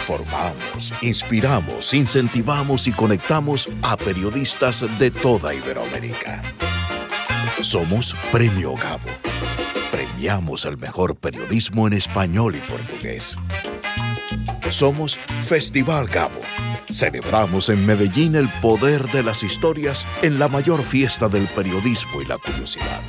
Formamos, 0.05 0.93
inspiramos, 1.01 1.95
incentivamos 1.95 2.87
y 2.87 2.93
conectamos 2.93 3.69
a 3.83 3.97
periodistas 3.97 4.85
de 4.99 5.11
toda 5.11 5.55
Iberoamérica. 5.55 6.43
Somos 7.63 8.15
Premio 8.33 8.75
Gabo. 8.75 9.09
Premiamos 9.91 10.65
el 10.67 10.77
mejor 10.77 11.17
periodismo 11.17 11.87
en 11.87 11.95
español 11.95 12.57
y 12.57 12.61
portugués. 12.61 13.37
Somos 14.71 15.19
Festival 15.47 16.07
Gabo. 16.07 16.41
Celebramos 16.91 17.69
en 17.69 17.85
Medellín 17.85 18.37
el 18.37 18.49
poder 18.61 19.11
de 19.11 19.23
las 19.23 19.43
historias 19.43 20.07
en 20.23 20.39
la 20.39 20.49
mayor 20.49 20.83
fiesta 20.83 21.29
del 21.29 21.47
periodismo 21.49 22.23
y 22.23 22.27
la 22.27 22.39
curiosidad. 22.39 23.03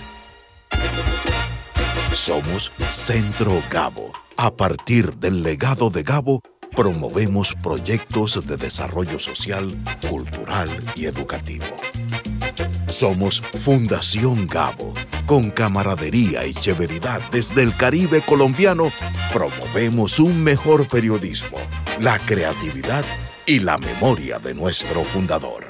Somos 2.13 2.71
Centro 2.91 3.61
Gabo. 3.69 4.11
A 4.37 4.55
partir 4.55 5.15
del 5.17 5.43
legado 5.43 5.89
de 5.89 6.03
Gabo, 6.03 6.41
promovemos 6.75 7.53
proyectos 7.61 8.45
de 8.47 8.57
desarrollo 8.57 9.19
social, 9.19 9.75
cultural 10.09 10.69
y 10.95 11.05
educativo. 11.05 11.77
Somos 12.87 13.43
Fundación 13.59 14.47
Gabo. 14.47 14.95
Con 15.27 15.51
camaradería 15.51 16.45
y 16.45 16.53
severidad 16.53 17.21
desde 17.31 17.61
el 17.61 17.75
Caribe 17.75 18.21
colombiano, 18.21 18.91
promovemos 19.33 20.19
un 20.19 20.43
mejor 20.43 20.87
periodismo, 20.87 21.57
la 21.99 22.17
creatividad 22.19 23.05
y 23.49 23.61
la 23.61 23.77
memoria 23.77 24.39
de 24.39 24.53
nuestro 24.53 25.05
fundador. 25.05 25.63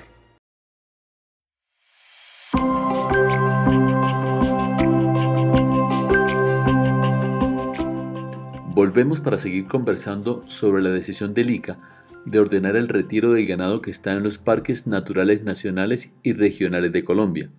Volvemos 8.73 9.21
para 9.21 9.37
seguir 9.37 9.67
conversando 9.67 10.43
sobre 10.47 10.81
la 10.81 10.89
decisión 10.89 11.35
del 11.35 11.51
ICA 11.51 11.77
de 12.25 12.39
ordenar 12.39 12.75
el 12.75 12.87
retiro 12.87 13.33
del 13.33 13.45
ganado 13.45 13.79
que 13.83 13.91
está 13.91 14.13
en 14.13 14.23
los 14.23 14.39
parques 14.39 14.87
naturales 14.87 15.43
nacionales 15.43 16.11
y 16.23 16.33
regionales 16.33 16.91
de 16.91 17.03
Colombia. 17.03 17.51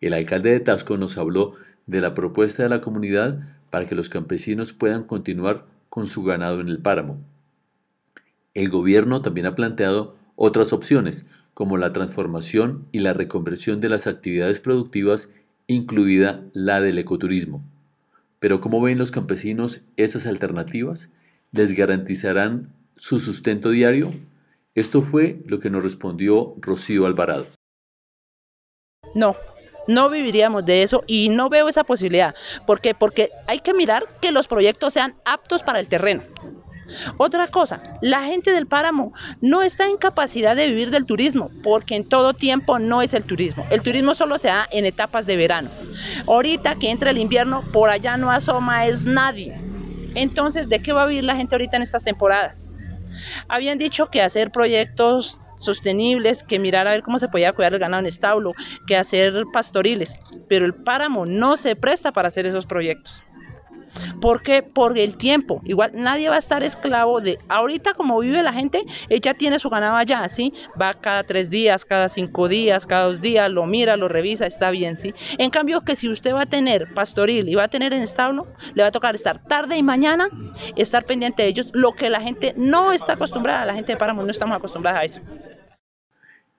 El 0.00 0.14
alcalde 0.14 0.50
de 0.50 0.58
Tasco 0.58 0.96
nos 0.96 1.16
habló 1.18 1.54
de 1.86 2.00
la 2.00 2.14
propuesta 2.14 2.64
de 2.64 2.68
la 2.68 2.80
comunidad 2.80 3.38
para 3.70 3.86
que 3.86 3.94
los 3.94 4.08
campesinos 4.08 4.72
puedan 4.72 5.04
continuar 5.04 5.66
con 5.88 6.08
su 6.08 6.24
ganado 6.24 6.60
en 6.60 6.68
el 6.68 6.80
páramo. 6.80 7.31
El 8.54 8.68
gobierno 8.68 9.22
también 9.22 9.46
ha 9.46 9.54
planteado 9.54 10.16
otras 10.36 10.72
opciones, 10.72 11.24
como 11.54 11.76
la 11.76 11.92
transformación 11.92 12.86
y 12.92 13.00
la 13.00 13.14
reconversión 13.14 13.80
de 13.80 13.88
las 13.88 14.06
actividades 14.06 14.60
productivas, 14.60 15.30
incluida 15.66 16.42
la 16.52 16.80
del 16.80 16.98
ecoturismo. 16.98 17.62
Pero 18.40 18.60
¿cómo 18.60 18.80
ven 18.80 18.98
los 18.98 19.10
campesinos 19.10 19.82
esas 19.96 20.26
alternativas? 20.26 21.10
¿Les 21.52 21.74
garantizarán 21.74 22.72
su 22.96 23.18
sustento 23.18 23.70
diario? 23.70 24.12
Esto 24.74 25.02
fue 25.02 25.42
lo 25.46 25.60
que 25.60 25.70
nos 25.70 25.82
respondió 25.82 26.54
Rocío 26.58 27.06
Alvarado. 27.06 27.46
No, 29.14 29.36
no 29.86 30.10
viviríamos 30.10 30.64
de 30.64 30.82
eso 30.82 31.04
y 31.06 31.28
no 31.28 31.50
veo 31.50 31.68
esa 31.68 31.84
posibilidad. 31.84 32.34
¿Por 32.66 32.80
qué? 32.80 32.94
Porque 32.94 33.30
hay 33.46 33.60
que 33.60 33.74
mirar 33.74 34.06
que 34.20 34.32
los 34.32 34.48
proyectos 34.48 34.94
sean 34.94 35.14
aptos 35.24 35.62
para 35.62 35.80
el 35.80 35.88
terreno. 35.88 36.22
Otra 37.16 37.48
cosa, 37.48 37.82
la 38.00 38.22
gente 38.22 38.52
del 38.52 38.66
páramo 38.66 39.12
no 39.40 39.62
está 39.62 39.86
en 39.86 39.96
capacidad 39.96 40.56
de 40.56 40.68
vivir 40.68 40.90
del 40.90 41.06
turismo, 41.06 41.50
porque 41.62 41.96
en 41.96 42.04
todo 42.04 42.34
tiempo 42.34 42.78
no 42.78 43.02
es 43.02 43.14
el 43.14 43.24
turismo. 43.24 43.66
El 43.70 43.82
turismo 43.82 44.14
solo 44.14 44.38
se 44.38 44.48
da 44.48 44.68
en 44.70 44.86
etapas 44.86 45.26
de 45.26 45.36
verano. 45.36 45.70
Ahorita 46.26 46.74
que 46.76 46.90
entra 46.90 47.10
el 47.10 47.18
invierno, 47.18 47.62
por 47.72 47.90
allá 47.90 48.16
no 48.16 48.30
asoma 48.30 48.86
es 48.86 49.06
nadie. 49.06 49.58
Entonces, 50.14 50.68
¿de 50.68 50.80
qué 50.82 50.92
va 50.92 51.04
a 51.04 51.06
vivir 51.06 51.24
la 51.24 51.36
gente 51.36 51.54
ahorita 51.54 51.76
en 51.76 51.82
estas 51.82 52.04
temporadas? 52.04 52.68
Habían 53.48 53.78
dicho 53.78 54.06
que 54.06 54.22
hacer 54.22 54.50
proyectos 54.50 55.40
sostenibles, 55.56 56.42
que 56.42 56.58
mirar 56.58 56.86
a 56.88 56.90
ver 56.90 57.02
cómo 57.02 57.18
se 57.18 57.28
podía 57.28 57.52
cuidar 57.52 57.72
el 57.72 57.78
ganado 57.78 58.00
en 58.00 58.06
establo, 58.06 58.52
que 58.86 58.96
hacer 58.96 59.44
pastoriles, 59.52 60.12
pero 60.48 60.66
el 60.66 60.74
páramo 60.74 61.24
no 61.24 61.56
se 61.56 61.76
presta 61.76 62.12
para 62.12 62.28
hacer 62.28 62.46
esos 62.46 62.66
proyectos. 62.66 63.22
¿Por 64.20 64.42
qué? 64.42 64.62
Por 64.62 64.98
el 64.98 65.16
tiempo. 65.16 65.60
Igual 65.64 65.92
nadie 65.94 66.28
va 66.28 66.36
a 66.36 66.38
estar 66.38 66.62
esclavo 66.62 67.20
de 67.20 67.38
ahorita 67.48 67.94
como 67.94 68.18
vive 68.20 68.42
la 68.42 68.52
gente, 68.52 68.82
ella 69.08 69.34
tiene 69.34 69.58
su 69.58 69.68
ganado 69.70 69.96
allá, 69.96 70.28
¿sí? 70.28 70.52
Va 70.80 70.94
cada 70.94 71.24
tres 71.24 71.50
días, 71.50 71.84
cada 71.84 72.08
cinco 72.08 72.48
días, 72.48 72.86
cada 72.86 73.04
dos 73.04 73.20
días, 73.20 73.50
lo 73.50 73.66
mira, 73.66 73.96
lo 73.96 74.08
revisa, 74.08 74.46
está 74.46 74.70
bien, 74.70 74.96
¿sí? 74.96 75.14
En 75.38 75.50
cambio 75.50 75.82
que 75.82 75.96
si 75.96 76.08
usted 76.08 76.34
va 76.34 76.42
a 76.42 76.46
tener 76.46 76.92
pastoril 76.94 77.48
y 77.48 77.54
va 77.54 77.64
a 77.64 77.68
tener 77.68 77.92
en 77.92 78.02
establo, 78.02 78.46
le 78.74 78.82
va 78.82 78.88
a 78.88 78.92
tocar 78.92 79.14
estar 79.14 79.42
tarde 79.44 79.76
y 79.76 79.82
mañana, 79.82 80.28
estar 80.76 81.04
pendiente 81.04 81.42
de 81.42 81.48
ellos, 81.48 81.68
lo 81.72 81.92
que 81.92 82.10
la 82.10 82.20
gente 82.20 82.54
no 82.56 82.92
está 82.92 83.14
acostumbrada, 83.14 83.66
la 83.66 83.74
gente 83.74 83.92
de 83.92 83.98
Páramo 83.98 84.22
no 84.22 84.30
estamos 84.30 84.56
acostumbradas 84.56 85.00
a 85.00 85.04
eso. 85.04 85.20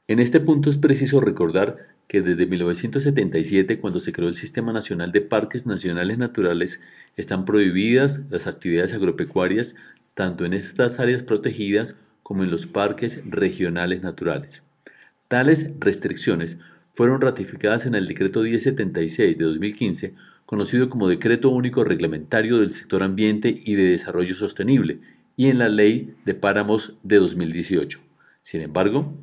En 0.07 0.19
este 0.19 0.39
punto 0.39 0.69
es 0.69 0.77
preciso 0.77 1.21
recordar 1.21 1.92
que 2.07 2.21
desde 2.21 2.45
1977, 2.45 3.79
cuando 3.79 3.99
se 3.99 4.11
creó 4.11 4.27
el 4.27 4.35
Sistema 4.35 4.71
Nacional 4.73 5.11
de 5.11 5.21
Parques 5.21 5.65
Nacionales 5.65 6.17
Naturales, 6.17 6.79
están 7.15 7.45
prohibidas 7.45 8.21
las 8.29 8.47
actividades 8.47 8.93
agropecuarias 8.93 9.75
tanto 10.13 10.45
en 10.45 10.53
estas 10.53 10.99
áreas 10.99 11.23
protegidas 11.23 11.95
como 12.21 12.43
en 12.43 12.51
los 12.51 12.67
parques 12.67 13.21
regionales 13.25 14.01
naturales. 14.01 14.63
Tales 15.27 15.69
restricciones 15.79 16.57
fueron 16.93 17.21
ratificadas 17.21 17.85
en 17.85 17.95
el 17.95 18.07
Decreto 18.07 18.41
1076 18.43 19.37
de 19.37 19.45
2015, 19.45 20.13
conocido 20.45 20.89
como 20.89 21.07
Decreto 21.07 21.49
Único 21.49 21.83
Reglamentario 21.83 22.59
del 22.59 22.73
Sector 22.73 23.01
Ambiente 23.01 23.61
y 23.65 23.75
de 23.75 23.85
Desarrollo 23.85 24.35
Sostenible, 24.35 24.99
y 25.35 25.47
en 25.47 25.57
la 25.57 25.69
Ley 25.69 26.13
de 26.25 26.35
Páramos 26.35 26.97
de 27.01 27.17
2018. 27.17 27.99
Sin 28.41 28.61
embargo, 28.61 29.17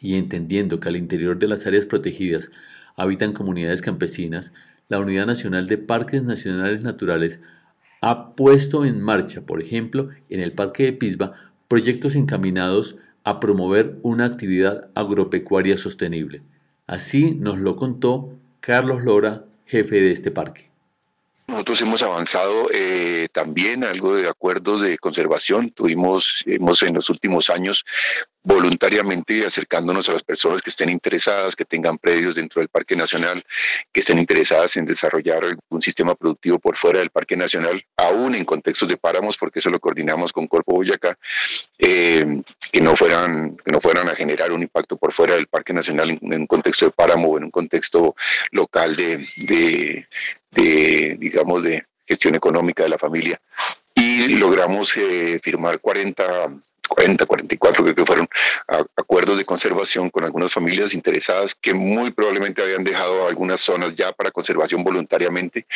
y 0.00 0.14
entendiendo 0.14 0.80
que 0.80 0.88
al 0.88 0.96
interior 0.96 1.38
de 1.38 1.48
las 1.48 1.66
áreas 1.66 1.86
protegidas 1.86 2.50
habitan 2.96 3.32
comunidades 3.32 3.82
campesinas, 3.82 4.52
la 4.88 4.98
Unidad 4.98 5.26
Nacional 5.26 5.66
de 5.66 5.78
Parques 5.78 6.22
Nacionales 6.22 6.82
Naturales 6.82 7.40
ha 8.00 8.34
puesto 8.34 8.84
en 8.84 9.00
marcha, 9.00 9.42
por 9.42 9.62
ejemplo, 9.62 10.08
en 10.28 10.40
el 10.40 10.52
Parque 10.52 10.84
de 10.84 10.92
Pisba, 10.92 11.34
proyectos 11.68 12.14
encaminados 12.14 12.96
a 13.24 13.38
promover 13.40 13.98
una 14.02 14.24
actividad 14.24 14.90
agropecuaria 14.94 15.76
sostenible. 15.76 16.42
Así 16.86 17.32
nos 17.32 17.58
lo 17.58 17.76
contó 17.76 18.36
Carlos 18.60 19.04
Lora, 19.04 19.44
jefe 19.66 20.00
de 20.00 20.12
este 20.12 20.30
parque. 20.30 20.69
Nosotros 21.50 21.80
hemos 21.82 22.00
avanzado 22.04 22.68
eh, 22.72 23.26
también 23.32 23.82
algo 23.82 24.14
de 24.14 24.28
acuerdos 24.28 24.82
de 24.82 24.96
conservación. 24.98 25.70
Tuvimos, 25.70 26.44
hemos 26.46 26.80
en 26.84 26.94
los 26.94 27.10
últimos 27.10 27.50
años 27.50 27.84
voluntariamente 28.42 29.44
acercándonos 29.44 30.08
a 30.08 30.12
las 30.12 30.22
personas 30.22 30.62
que 30.62 30.70
estén 30.70 30.88
interesadas, 30.88 31.54
que 31.54 31.64
tengan 31.64 31.98
predios 31.98 32.36
dentro 32.36 32.60
del 32.60 32.68
Parque 32.68 32.96
Nacional, 32.96 33.44
que 33.92 34.00
estén 34.00 34.18
interesadas 34.18 34.76
en 34.76 34.86
desarrollar 34.86 35.44
algún 35.44 35.82
sistema 35.82 36.14
productivo 36.14 36.58
por 36.58 36.76
fuera 36.76 37.00
del 37.00 37.10
Parque 37.10 37.36
Nacional, 37.36 37.84
aún 37.96 38.34
en 38.34 38.44
contextos 38.44 38.88
de 38.88 38.96
páramos, 38.96 39.36
porque 39.36 39.58
eso 39.58 39.68
lo 39.68 39.78
coordinamos 39.78 40.32
con 40.32 40.46
Corpo 40.46 40.72
Boyacá, 40.72 41.18
eh, 41.78 42.42
que 42.72 42.80
no 42.80 42.96
fueran 42.96 43.56
que 43.56 43.72
no 43.72 43.80
fueran 43.80 44.08
a 44.08 44.14
generar 44.14 44.52
un 44.52 44.62
impacto 44.62 44.96
por 44.96 45.12
fuera 45.12 45.34
del 45.34 45.48
Parque 45.48 45.72
Nacional 45.72 46.10
en, 46.10 46.40
un 46.40 46.46
contexto 46.46 46.86
de 46.86 46.92
páramo 46.92 47.28
o 47.28 47.36
en 47.36 47.44
un 47.44 47.50
contexto 47.50 48.14
local 48.52 48.96
de, 48.96 49.28
de, 49.36 50.06
digamos, 50.50 51.62
de 51.62 51.84
gestión 52.06 52.34
económica 52.34 52.82
de 52.82 52.88
la 52.88 52.98
familia. 52.98 53.40
Y 53.94 54.28
logramos 54.36 54.96
eh, 54.96 55.38
firmar 55.42 55.80
40 55.80 56.50
40, 56.90 57.24
44 57.24 57.84
creo 57.84 57.94
que 57.94 58.04
fueron 58.04 58.28
acuerdos 58.96 59.38
de 59.38 59.44
conservación 59.44 60.10
con 60.10 60.24
algunas 60.24 60.52
familias 60.52 60.92
interesadas 60.92 61.54
que 61.54 61.72
muy 61.72 62.10
probablemente 62.10 62.62
habían 62.62 62.82
dejado 62.82 63.28
algunas 63.28 63.60
zonas 63.60 63.94
ya 63.94 64.10
para 64.12 64.32
conservación 64.32 64.82
voluntariamente 64.82 65.66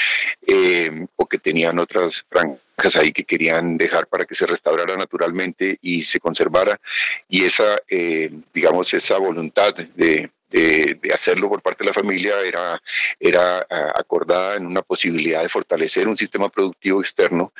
eh, 0.45 1.07
o 1.14 1.26
que 1.26 1.38
tenían 1.38 1.78
otras 1.78 2.25
franjas 2.28 2.97
ahí 2.97 3.12
que 3.12 3.25
querían 3.25 3.76
dejar 3.76 4.09
para 4.09 4.25
que 4.25 4.35
se 4.35 4.45
restaurara 4.45 4.97
naturalmente 4.97 5.78
y 5.81 6.02
se 6.02 6.19
conservara 6.19 6.81
y 7.28 7.45
esa 7.45 7.76
eh, 7.88 8.33
digamos 8.52 8.93
esa 8.93 9.16
voluntad 9.19 9.73
de, 9.73 10.31
de, 10.55 11.13
hacerlo 11.13 11.49
por 11.49 11.63
parte 11.63 11.85
de 11.85 11.89
la 11.89 11.95
familia 11.95 12.41
era, 12.43 12.81
era 13.19 13.67
acordada 13.95 14.57
en 14.57 14.67
una 14.67 14.83
posibilidad 14.83 15.43
de 15.43 15.49
fortalecer 15.49 16.09
un 16.09 16.17
sistema 16.17 16.49
productivo 16.49 17.01
externo 17.01 17.53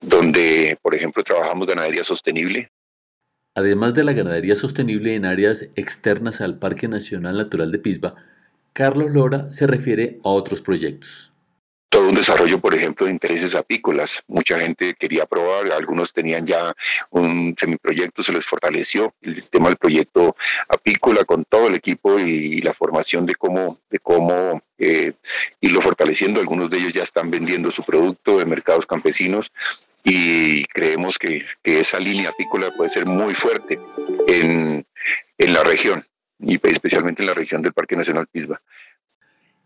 donde, 0.00 0.76
por 0.82 0.94
ejemplo, 0.94 1.22
trabajamos 1.22 1.66
ganadería 1.66 2.04
sostenible, 2.04 2.70
Además 3.54 3.92
de 3.92 4.02
la 4.02 4.14
ganadería 4.14 4.56
sostenible 4.56 5.14
en 5.14 5.26
áreas 5.26 5.68
externas 5.76 6.40
al 6.40 6.58
Parque 6.58 6.88
Nacional 6.88 7.36
Natural 7.36 7.70
de 7.70 7.78
Pisba, 7.78 8.14
Carlos 8.72 9.10
Lora 9.10 9.52
se 9.52 9.66
refiere 9.66 10.18
a 10.24 10.30
otros 10.30 10.62
proyectos 10.62 11.31
todo 11.92 12.08
un 12.08 12.14
desarrollo, 12.14 12.58
por 12.58 12.74
ejemplo, 12.74 13.04
de 13.04 13.12
intereses 13.12 13.54
apícolas. 13.54 14.22
Mucha 14.26 14.58
gente 14.58 14.94
quería 14.94 15.26
probar, 15.26 15.70
algunos 15.72 16.14
tenían 16.14 16.46
ya 16.46 16.74
un 17.10 17.54
semiproyecto, 17.58 18.22
se 18.22 18.32
les 18.32 18.46
fortaleció 18.46 19.14
el 19.20 19.42
tema 19.44 19.68
del 19.68 19.76
proyecto 19.76 20.34
apícola 20.68 21.24
con 21.24 21.44
todo 21.44 21.66
el 21.66 21.74
equipo 21.74 22.18
y, 22.18 22.62
la 22.62 22.72
formación 22.72 23.26
de 23.26 23.34
cómo, 23.34 23.78
de 23.90 23.98
cómo 23.98 24.62
eh, 24.78 25.12
irlo 25.60 25.82
fortaleciendo. 25.82 26.40
Algunos 26.40 26.70
de 26.70 26.78
ellos 26.78 26.94
ya 26.94 27.02
están 27.02 27.30
vendiendo 27.30 27.70
su 27.70 27.84
producto 27.84 28.40
en 28.40 28.48
mercados 28.48 28.86
campesinos 28.86 29.52
y 30.02 30.64
creemos 30.64 31.18
que, 31.18 31.44
esa 31.62 32.00
línea 32.00 32.30
apícola 32.30 32.70
puede 32.74 32.88
ser 32.88 33.04
muy 33.04 33.34
fuerte 33.34 33.78
en, 34.28 34.86
en 35.36 35.52
la 35.52 35.62
región 35.62 36.06
y 36.38 36.54
especialmente 36.54 37.20
en 37.22 37.28
la 37.28 37.34
región 37.34 37.60
del 37.60 37.74
Parque 37.74 37.96
Nacional 37.96 38.28
Pisba. 38.28 38.62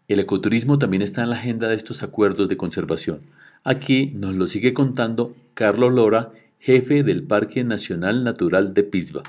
El 0.08 0.20
ecoturismo 0.20 0.78
también 0.78 1.02
está 1.02 1.22
en 1.22 1.30
la 1.30 1.36
agenda 1.36 1.68
de 1.68 1.74
estos 1.74 2.04
acuerdos 2.04 2.48
de 2.48 2.56
conservación. 2.56 3.22
Aquí 3.64 4.12
nos 4.14 4.34
lo 4.36 4.46
sigue 4.46 4.72
contando 4.72 5.34
Carlos 5.54 5.92
Lora, 5.92 6.30
jefe 6.60 7.02
del 7.02 7.24
Parque 7.24 7.64
Nacional 7.64 8.22
Natural 8.22 8.72
de 8.72 8.84
Pisba. 8.84 9.22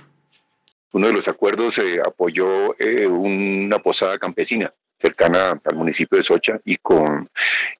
Uno 0.91 1.07
de 1.07 1.13
los 1.13 1.27
acuerdos 1.27 1.73
se 1.73 1.99
apoyó 1.99 2.79
eh, 2.79 3.07
una 3.07 3.79
posada 3.79 4.19
campesina 4.19 4.71
cercana 4.99 5.59
al 5.63 5.75
municipio 5.75 6.17
de 6.17 6.23
Socha 6.23 6.59
y 6.65 6.77
con 6.77 7.29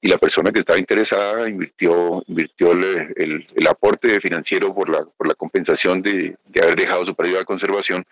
y 0.00 0.08
la 0.08 0.18
persona 0.18 0.52
que 0.52 0.60
estaba 0.60 0.78
interesada 0.78 1.48
invirtió 1.48 2.22
invirtió 2.28 2.72
el, 2.72 3.46
el, 3.54 3.66
aporte 3.66 4.20
financiero 4.20 4.72
por 4.72 4.88
la 4.88 5.04
por 5.16 5.26
la 5.26 5.34
compensación 5.34 6.00
de, 6.00 6.36
de 6.46 6.62
haber 6.62 6.76
dejado 6.76 7.04
su 7.04 7.16
periodo 7.16 7.40
de 7.40 7.44
conservación 7.44 8.04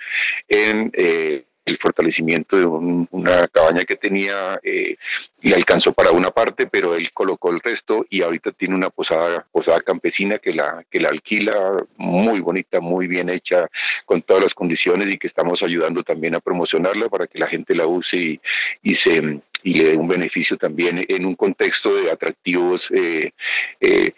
en 0.49 0.91
eh, 0.95 1.45
el 1.67 1.77
fortalecimiento 1.77 2.57
de 2.57 2.65
una 2.65 3.49
cabaña 3.49 3.83
que 3.83 3.97
tenía 3.97 4.59
eh, 4.63 4.97
y 5.43 5.53
alcanzó 5.53 5.93
para 5.93 6.13
una 6.13 6.31
parte, 6.31 6.67
pero 6.67 6.95
él 6.95 7.13
colocó 7.13 7.51
el 7.51 7.61
resto 7.61 8.07
y 8.09 8.23
ahorita 8.23 8.53
tiene 8.53 8.77
una 8.77 8.89
posada, 8.89 9.45
posada 9.51 9.81
campesina 9.81 10.39
que 10.39 10.55
la, 10.55 10.85
que 10.89 11.01
la 11.01 11.09
alquila 11.09 11.85
muy 11.97 12.41
bonita, 12.41 12.81
muy 12.81 13.09
bien 13.09 13.29
hecha, 13.29 13.69
con 14.05 14.23
todas 14.23 14.45
las 14.45 14.55
condiciones 14.55 15.13
y 15.13 15.19
que 15.19 15.27
estamos 15.27 15.63
ayudando 15.65 16.05
también 16.05 16.37
a 16.37 16.41
promocionarla 16.41 17.09
para 17.09 17.27
que 17.27 17.39
la 17.39 17.49
gente 17.49 17.75
la 17.75 17.87
use 17.87 18.17
y, 18.17 18.41
y 18.83 18.95
se 18.95 19.41
y 19.63 19.75
le 19.75 19.85
dé 19.91 19.97
un 19.97 20.07
beneficio 20.07 20.57
también 20.57 21.05
en 21.09 21.27
un 21.27 21.35
contexto 21.35 21.97
de 21.97 22.11
atractivos 22.11 22.89
eh, 22.93 23.33
eh, 23.81 24.13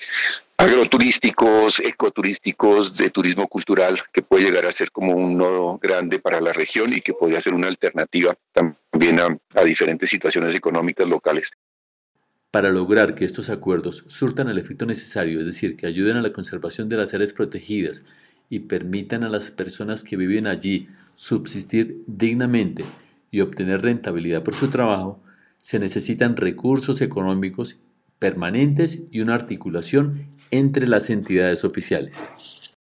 agroturísticos, 0.59 1.79
ecoturísticos, 1.79 2.97
de 2.97 3.11
turismo 3.11 3.47
cultural, 3.47 4.01
que 4.13 4.23
puede 4.23 4.47
llegar 4.47 4.67
a 4.67 4.73
ser 4.73 4.91
como 4.91 5.15
un 5.15 5.39
nodo 5.39 5.79
grande 5.79 6.19
para 6.19 6.41
la 6.41 6.53
región 6.53 6.93
y 6.93 7.01
que 7.01 7.15
podría 7.15 7.41
ser 7.41 7.55
una 7.55 7.69
alternativa 7.69 8.37
también 8.53 9.21
a, 9.21 9.63
diferentes 9.63 10.11
situaciones 10.11 10.53
económicas 10.57 11.09
locales. 11.09 11.53
Para 12.51 12.71
lograr 12.71 13.15
que 13.15 13.25
estos 13.25 13.51
acuerdos 13.51 14.03
surtan 14.09 14.49
el 14.49 14.59
efecto 14.59 14.85
necesario, 14.85 15.39
es 15.39 15.47
decir, 15.47 15.77
que 15.77 15.87
ayuden 15.87 16.17
a 16.17 16.23
la 16.23 16.33
conservación 16.33 16.89
de 16.89 16.97
las 16.97 17.15
áreas 17.15 17.33
protegidas 17.33 18.03
y 18.51 18.61
permitan 18.61 19.23
a 19.23 19.29
las 19.29 19.53
personas 19.53 20.03
que 20.03 20.17
viven 20.17 20.49
allí 20.49 20.89
subsistir 21.15 22.03
dignamente 22.09 22.85
y 23.31 23.43
obtener 23.43 23.83
rentabilidad 23.83 24.43
por 24.43 24.57
su 24.57 24.69
trabajo, 24.69 25.23
se 25.59 25.79
necesitan 25.79 26.35
recursos 26.35 27.01
económicos 27.01 27.79
permanentes 28.19 28.99
y 29.11 29.21
una 29.21 29.35
articulación 29.35 30.37
entre 30.51 30.87
las 30.87 31.11
entidades 31.11 31.65
oficiales. 31.65 32.17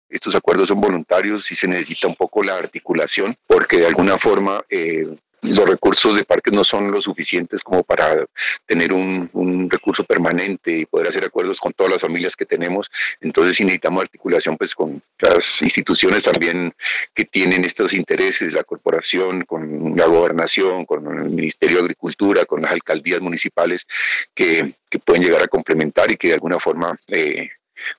Estos 0.09 0.35
acuerdos 0.35 0.69
son 0.69 0.81
voluntarios 0.81 1.51
y 1.51 1.55
se 1.55 1.69
necesita 1.69 2.07
un 2.07 2.15
poco 2.15 2.43
la 2.43 2.57
articulación 2.57 3.35
porque 3.47 3.79
de 3.79 3.87
alguna 3.87 4.19
forma 4.19 4.63
eh, 4.69 5.17
los 5.43 5.69
recursos 5.69 6.17
de 6.17 6.25
parques 6.25 6.53
no 6.53 6.63
son 6.63 6.91
lo 6.93 7.03
suficientes 7.03 7.63
como 7.63 7.83
para 7.83 8.25
tener 8.65 8.95
un, 8.95 9.69
recurso 9.69 10.05
permanente 10.05 10.79
y 10.79 10.87
poder 10.87 11.09
hacer 11.09 11.25
acuerdos 11.25 11.59
con 11.59 11.73
todas 11.73 11.93
las 11.93 12.03
familias 12.03 12.37
que 12.37 12.47
tenemos. 12.47 12.91
Entonces 13.21 13.61
necesitamos 13.61 14.03
articulación 14.03 14.57
pues 14.57 14.75
con 14.75 15.03
las 15.19 15.63
instituciones 15.63 16.25
también 16.25 16.75
que 17.15 17.25
tienen 17.25 17.65
estos 17.65 17.93
intereses, 17.93 18.53
la 18.53 18.65
corporación, 18.65 19.43
con 19.43 19.97
la 19.97 20.07
gobernación, 20.07 20.85
con 20.85 21.07
el 21.19 21.31
Ministerio 21.31 21.79
de 21.79 21.85
Agricultura, 21.85 22.45
con 22.45 22.63
las 22.63 22.73
alcaldías 22.73 23.21
municipales 23.21 23.87
que, 24.35 24.75
pueden 25.05 25.25
llegar 25.25 25.43
a 25.43 25.49
complementar 25.49 26.13
y 26.13 26.17
que 26.17 26.29
de 26.29 26.35
alguna 26.35 26.61
forma 26.61 26.99
eh, 27.09 27.49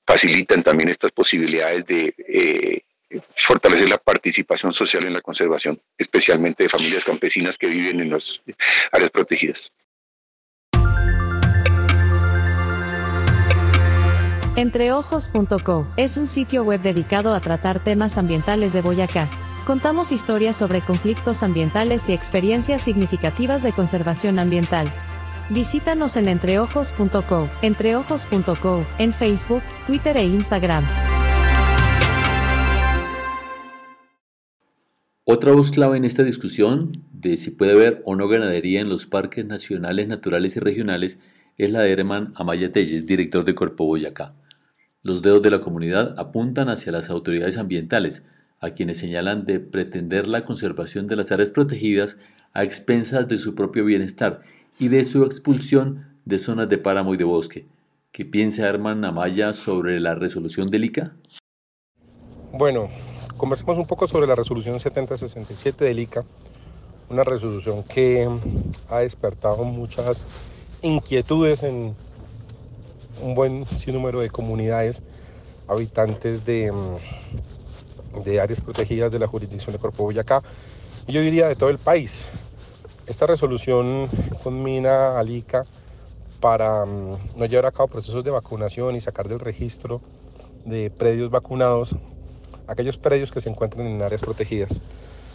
facilitan 0.06 0.62
también 0.62 0.88
estas 0.88 1.12
posibilidades 1.12 1.84
de... 1.86 2.14
Eh, 2.28 2.82
fortalecer 3.36 3.88
la 3.88 3.98
participación 3.98 4.72
social 4.72 5.04
en 5.04 5.12
la 5.12 5.20
conservación, 5.20 5.80
especialmente 5.98 6.64
de 6.64 6.68
familias 6.68 7.04
campesinas 7.04 7.58
que 7.58 7.66
viven 7.68 8.00
en 8.00 8.10
las 8.10 8.42
áreas 8.92 9.10
protegidas. 9.10 9.72
Entreojos.co 14.56 15.88
es 15.96 16.16
un 16.16 16.28
sitio 16.28 16.62
web 16.62 16.80
dedicado 16.80 17.34
a 17.34 17.40
tratar 17.40 17.82
temas 17.82 18.18
ambientales 18.18 18.72
de 18.72 18.82
Boyacá. 18.82 19.28
Contamos 19.66 20.12
historias 20.12 20.56
sobre 20.56 20.80
conflictos 20.80 21.42
ambientales 21.42 22.08
y 22.08 22.12
experiencias 22.12 22.82
significativas 22.82 23.64
de 23.64 23.72
conservación 23.72 24.38
ambiental. 24.38 24.92
Visítanos 25.50 26.16
en 26.16 26.28
entreojos.co, 26.28 27.48
entreojos.co, 27.62 28.86
en 28.98 29.12
Facebook, 29.12 29.62
Twitter 29.86 30.16
e 30.16 30.24
Instagram. 30.24 30.84
Otra 35.26 35.52
voz 35.52 35.70
clave 35.70 35.96
en 35.96 36.04
esta 36.04 36.22
discusión 36.22 37.02
de 37.10 37.38
si 37.38 37.50
puede 37.50 37.72
haber 37.72 38.02
o 38.04 38.14
no 38.14 38.28
ganadería 38.28 38.82
en 38.82 38.90
los 38.90 39.06
parques 39.06 39.46
nacionales, 39.46 40.06
naturales 40.06 40.54
y 40.54 40.60
regionales 40.60 41.18
es 41.56 41.72
la 41.72 41.80
de 41.80 41.92
Herman 41.92 42.34
Amaya 42.36 42.70
Telles, 42.72 43.06
director 43.06 43.42
de 43.42 43.54
Corpo 43.54 43.86
Boyacá. 43.86 44.34
Los 45.02 45.22
dedos 45.22 45.40
de 45.40 45.50
la 45.50 45.62
comunidad 45.62 46.14
apuntan 46.18 46.68
hacia 46.68 46.92
las 46.92 47.08
autoridades 47.08 47.56
ambientales, 47.56 48.22
a 48.60 48.72
quienes 48.72 48.98
señalan 48.98 49.46
de 49.46 49.60
pretender 49.60 50.28
la 50.28 50.44
conservación 50.44 51.06
de 51.06 51.16
las 51.16 51.32
áreas 51.32 51.50
protegidas 51.50 52.18
a 52.52 52.62
expensas 52.62 53.26
de 53.26 53.38
su 53.38 53.54
propio 53.54 53.86
bienestar 53.86 54.42
y 54.78 54.88
de 54.88 55.04
su 55.04 55.24
expulsión 55.24 56.04
de 56.26 56.36
zonas 56.36 56.68
de 56.68 56.76
páramo 56.76 57.14
y 57.14 57.16
de 57.16 57.24
bosque. 57.24 57.66
¿Qué 58.12 58.26
piensa 58.26 58.68
Herman 58.68 59.06
Amaya 59.06 59.54
sobre 59.54 60.00
la 60.00 60.14
resolución 60.14 60.68
del 60.68 60.84
ICA? 60.84 61.16
Bueno, 62.52 62.90
conversemos 63.36 63.78
un 63.78 63.86
poco 63.86 64.06
sobre 64.06 64.26
la 64.26 64.34
resolución 64.34 64.80
7067 64.80 65.84
del 65.84 65.98
ICA, 65.98 66.24
una 67.10 67.24
resolución 67.24 67.82
que 67.82 68.28
ha 68.88 68.98
despertado 68.98 69.64
muchas 69.64 70.22
inquietudes 70.82 71.62
en 71.62 71.94
un 73.22 73.34
buen 73.34 73.66
sinnúmero 73.78 74.20
de 74.20 74.30
comunidades 74.30 75.02
habitantes 75.68 76.44
de, 76.44 76.72
de 78.24 78.40
áreas 78.40 78.60
protegidas 78.60 79.10
de 79.10 79.18
la 79.18 79.26
jurisdicción 79.26 79.72
de 79.72 79.78
Corpo 79.78 80.04
Boyacá 80.04 80.42
y 81.06 81.12
yo 81.12 81.20
diría 81.20 81.48
de 81.48 81.56
todo 81.56 81.70
el 81.70 81.78
país. 81.78 82.24
Esta 83.06 83.26
resolución 83.26 84.08
conmina 84.42 85.18
al 85.18 85.28
ICA 85.30 85.64
para 86.40 86.84
mm, 86.84 87.36
no 87.36 87.46
llevar 87.46 87.66
a 87.66 87.72
cabo 87.72 87.88
procesos 87.88 88.24
de 88.24 88.30
vacunación 88.30 88.96
y 88.96 89.00
sacar 89.00 89.28
del 89.28 89.40
registro 89.40 90.00
de 90.64 90.90
predios 90.90 91.30
vacunados 91.30 91.94
aquellos 92.66 92.98
predios 92.98 93.30
que 93.30 93.40
se 93.40 93.48
encuentran 93.48 93.86
en 93.86 94.02
áreas 94.02 94.22
protegidas, 94.22 94.80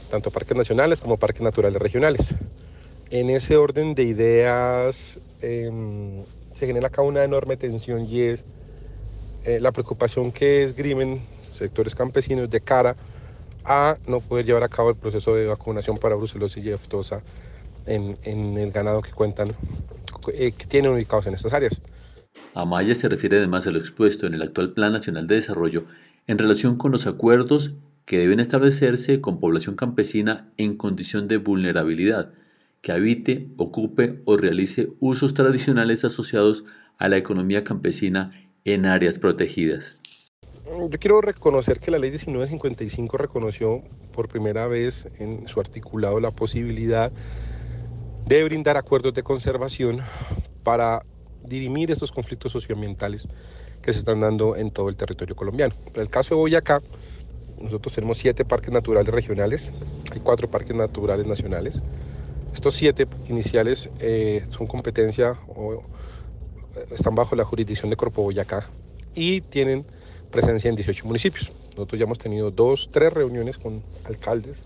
tanto 0.10 0.32
parques 0.32 0.58
nacionales 0.58 1.02
como 1.02 1.18
parques 1.18 1.42
naturales 1.42 1.82
regionales. 1.82 2.36
En 3.10 3.30
ese 3.30 3.58
orden 3.58 3.96
de 3.96 4.04
ideas 4.04 5.20
em, 5.42 6.24
se 6.54 6.68
genera 6.68 6.88
acá 6.88 7.02
una 7.02 7.24
enorme 7.24 7.58
tensión 7.58 8.06
y 8.06 8.22
es 8.22 8.46
eh, 9.46 9.60
la 9.60 9.72
preocupación 9.72 10.32
que 10.32 10.64
esgrimen 10.64 11.22
sectores 11.44 11.96
campesinos 11.96 12.50
de 12.50 12.62
cara 12.62 12.96
a 13.64 13.98
no 14.08 14.20
poder 14.20 14.46
llevar 14.46 14.64
a 14.64 14.70
cabo 14.70 14.90
el 14.90 14.96
proceso 14.96 15.36
de 15.36 15.48
vacunación 15.48 15.98
para 15.98 16.16
brucelosis 16.16 16.64
y 16.64 16.72
aftosa 16.72 17.22
en, 17.86 18.18
en, 18.24 18.58
el 18.58 18.72
ganado 18.72 19.02
que 19.02 19.12
cuentan, 19.12 19.50
eh, 20.34 20.52
que 20.52 20.66
tienen 20.66 20.92
ubicados 20.92 21.28
en 21.28 21.34
estas 21.34 21.54
áreas. 21.54 21.82
Amaya 22.54 22.94
se 22.96 23.08
refiere 23.08 23.38
además 23.38 23.68
a 23.68 23.72
lo 23.72 23.80
expuesto 23.80 24.28
en 24.28 24.34
el 24.34 24.42
actual 24.42 24.72
Plan 24.74 24.92
Nacional 24.92 25.28
de 25.28 25.36
Desarrollo 25.36 25.86
en 26.30 26.38
relación 26.38 26.78
con 26.78 26.92
los 26.92 27.08
acuerdos 27.08 27.74
que 28.06 28.20
deben 28.20 28.40
establecerse 28.40 29.20
con 29.20 29.40
población 29.40 29.76
campesina 29.76 30.52
en 30.58 30.78
condición 30.78 31.28
de 31.28 31.38
vulnerabilidad, 31.38 32.34
que 32.82 32.92
habite, 32.92 33.48
ocupe 33.58 34.22
o 34.26 34.38
realice 34.38 34.90
usos 35.00 35.34
tradicionales 35.34 36.06
asociados 36.06 36.66
a 37.00 37.10
la 37.10 37.18
economía 37.18 37.64
campesina 37.64 38.48
en 38.64 38.86
áreas 38.86 39.18
protegidas. 39.18 40.00
Yo 40.68 41.00
quiero 41.00 41.20
reconocer 41.22 41.80
que 41.80 41.90
la 41.90 41.98
ley 41.98 42.12
1955 42.12 43.18
reconoció 43.18 43.82
por 44.14 44.28
primera 44.28 44.68
vez 44.68 45.08
en 45.18 45.48
su 45.48 45.60
articulado 45.60 46.20
la 46.20 46.30
posibilidad 46.30 47.12
de 48.28 48.44
brindar 48.44 48.78
acuerdos 48.78 49.16
de 49.16 49.24
conservación 49.24 50.02
para 50.62 51.02
dirimir 51.44 51.90
estos 51.90 52.12
conflictos 52.12 52.52
socioambientales 52.52 53.28
que 53.82 53.94
se 53.94 54.00
están 54.00 54.22
dando 54.22 54.56
en 54.56 54.72
todo 54.72 54.90
el 54.90 54.96
territorio 54.96 55.36
colombiano. 55.36 55.74
En 55.94 56.02
el 56.02 56.10
caso 56.10 56.36
de 56.36 56.42
Boyacá, 56.42 56.82
nosotros 57.62 57.94
tenemos 57.94 58.18
siete 58.18 58.46
parques 58.46 58.72
naturales 58.72 59.14
regionales, 59.14 59.72
hay 60.12 60.20
cuatro 60.20 60.50
parques 60.50 60.76
naturales 60.76 61.28
nacionales. 61.28 61.84
Estos 62.54 62.76
siete 62.76 63.08
iniciales 63.28 63.90
eh, 64.00 64.46
son 64.50 64.66
competencia 64.68 65.36
o 65.48 65.74
eh, 65.76 66.86
están 66.92 67.16
bajo 67.16 67.36
la 67.36 67.44
jurisdicción 67.44 67.90
de 67.90 67.96
Corpo 67.96 68.24
Boyacá 68.24 68.68
y 69.14 69.42
tienen 69.42 69.86
presencia 70.32 70.70
en 70.70 70.76
18 70.76 71.06
municipios. 71.06 71.52
Nosotros 71.76 72.00
ya 72.00 72.06
hemos 72.06 72.20
tenido 72.20 72.52
dos, 72.52 72.90
tres 72.92 73.14
reuniones 73.14 73.58
con 73.58 73.82
alcaldes. 74.06 74.64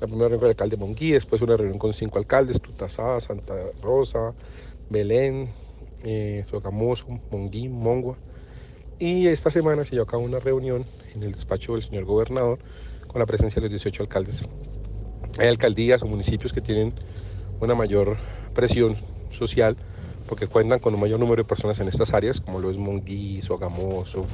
La 0.00 0.06
primera 0.06 0.28
reunión 0.28 0.40
con 0.40 0.46
el 0.46 0.50
alcalde 0.50 0.76
Monguí, 0.76 1.12
después 1.12 1.40
una 1.42 1.56
reunión 1.56 1.78
con 1.78 1.94
cinco 1.94 2.18
alcaldes, 2.18 2.60
Tutasá, 2.60 3.20
Santa 3.20 3.54
Rosa, 3.80 4.34
Belén, 4.90 5.48
eh, 6.02 6.44
Sogamoso, 6.50 7.06
Monguí, 7.30 7.68
Mongua. 7.68 8.16
Y 8.98 9.26
esta 9.26 9.50
semana 9.50 9.84
se 9.84 9.92
llevó 9.92 10.04
a 10.04 10.06
cabo 10.06 10.22
una 10.22 10.38
reunión 10.38 10.84
en 11.14 11.22
el 11.22 11.32
despacho 11.32 11.74
del 11.74 11.82
señor 11.82 12.04
gobernador 12.04 12.58
con 13.06 13.18
la 13.18 13.26
presencia 13.26 13.60
de 13.60 13.68
los 13.68 13.82
18 13.82 14.02
alcaldes. 14.04 14.44
Hay 15.38 15.48
alcaldías 15.48 16.02
o 16.02 16.06
municipios 16.06 16.52
que 16.52 16.60
tienen 16.60 16.92
una 17.60 17.74
mayor 17.74 18.16
presión 18.54 18.96
social 19.30 19.76
porque 20.28 20.46
cuentan 20.46 20.78
con 20.78 20.94
un 20.94 21.00
mayor 21.00 21.20
número 21.20 21.42
de 21.42 21.48
personas 21.48 21.78
en 21.80 21.88
estas 21.88 22.14
áreas, 22.14 22.40
como 22.40 22.58
lo 22.58 22.70
es 22.70 22.76
Monguí, 22.76 23.42
Sogamoso, 23.42 24.24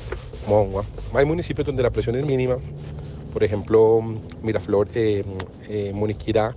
Mongua. 0.46 0.84
Hay 1.14 1.24
municipios 1.24 1.66
donde 1.66 1.82
la 1.82 1.90
presión 1.90 2.16
es 2.16 2.24
mínima, 2.24 2.58
por 3.32 3.42
ejemplo, 3.42 4.02
Miraflor, 4.42 4.88
eh, 4.94 5.24
eh, 5.68 5.92
Moniquirá, 5.94 6.54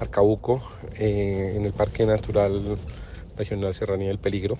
Arcabuco, 0.00 0.62
eh, 0.98 1.54
en 1.56 1.64
el 1.64 1.72
Parque 1.72 2.06
Natural 2.06 2.76
Regional 3.36 3.74
Serranía 3.74 4.08
del 4.08 4.18
Peligro. 4.18 4.56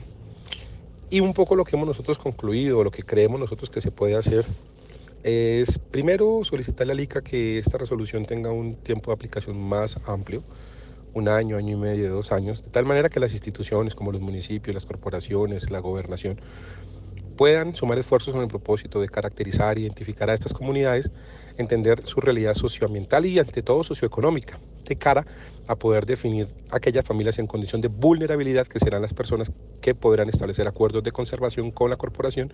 Y 1.09 1.21
un 1.21 1.35
poco 1.35 1.55
lo 1.57 1.65
que 1.65 1.77
hemos 1.77 1.87
nosotros 1.87 2.19
concluido, 2.19 2.83
lo 2.83 2.91
que 2.91 3.03
creemos 3.03 3.39
nosotros 3.39 3.71
que 3.71 3.81
se 3.81 3.91
puede 3.91 4.17
hacer, 4.17 4.45
es 5.23 5.79
primero 5.79 6.45
solicitarle 6.45 6.93
a 6.93 7.03
ICA 7.03 7.21
que 7.21 7.59
esta 7.59 7.79
resolución 7.79 8.27
tenga 8.27 8.53
un 8.53 8.77
tiempo 8.77 9.11
de 9.11 9.15
aplicación 9.15 9.59
más 9.59 9.99
amplio, 10.07 10.43
un 11.15 11.29
año, 11.29 11.57
año 11.57 11.77
y 11.77 11.81
medio, 11.81 12.11
dos 12.11 12.31
años, 12.31 12.63
de 12.63 12.71
tal 12.71 12.85
manera 12.85 13.09
que 13.09 13.21
las 13.21 13.33
instituciones 13.33 13.95
como 13.95 14.13
los 14.13 14.21
municipios, 14.21 14.75
las 14.75 14.85
corporaciones, 14.85 15.71
la 15.71 15.79
gobernación, 15.79 16.39
puedan 17.37 17.75
sumar 17.75 17.99
esfuerzos 17.99 18.33
con 18.33 18.43
el 18.43 18.49
propósito 18.49 19.01
de 19.01 19.09
caracterizar, 19.09 19.79
identificar 19.79 20.31
a 20.31 20.35
estas 20.35 20.53
comunidades, 20.53 21.11
entender 21.59 22.07
su 22.07 22.21
realidad 22.21 22.55
socioambiental 22.55 23.27
y 23.27 23.39
ante 23.39 23.63
todo 23.63 23.85
socioeconómica, 23.85 24.59
de 24.85 24.97
cara 24.97 25.27
a 25.67 25.75
poder 25.75 26.07
definir 26.07 26.47
aquellas 26.71 27.05
familias 27.05 27.39
en 27.39 27.47
condición 27.47 27.81
de 27.81 27.89
vulnerabilidad 27.89 28.67
que 28.67 28.79
serán 28.79 29.03
las 29.03 29.13
personas 29.13 29.51
que 29.81 29.95
podrán 29.95 30.29
establecer 30.29 30.67
acuerdos 30.67 31.03
de 31.03 31.13
conservación 31.13 31.71
con 31.71 31.91
la 31.91 31.97
corporación 31.97 32.53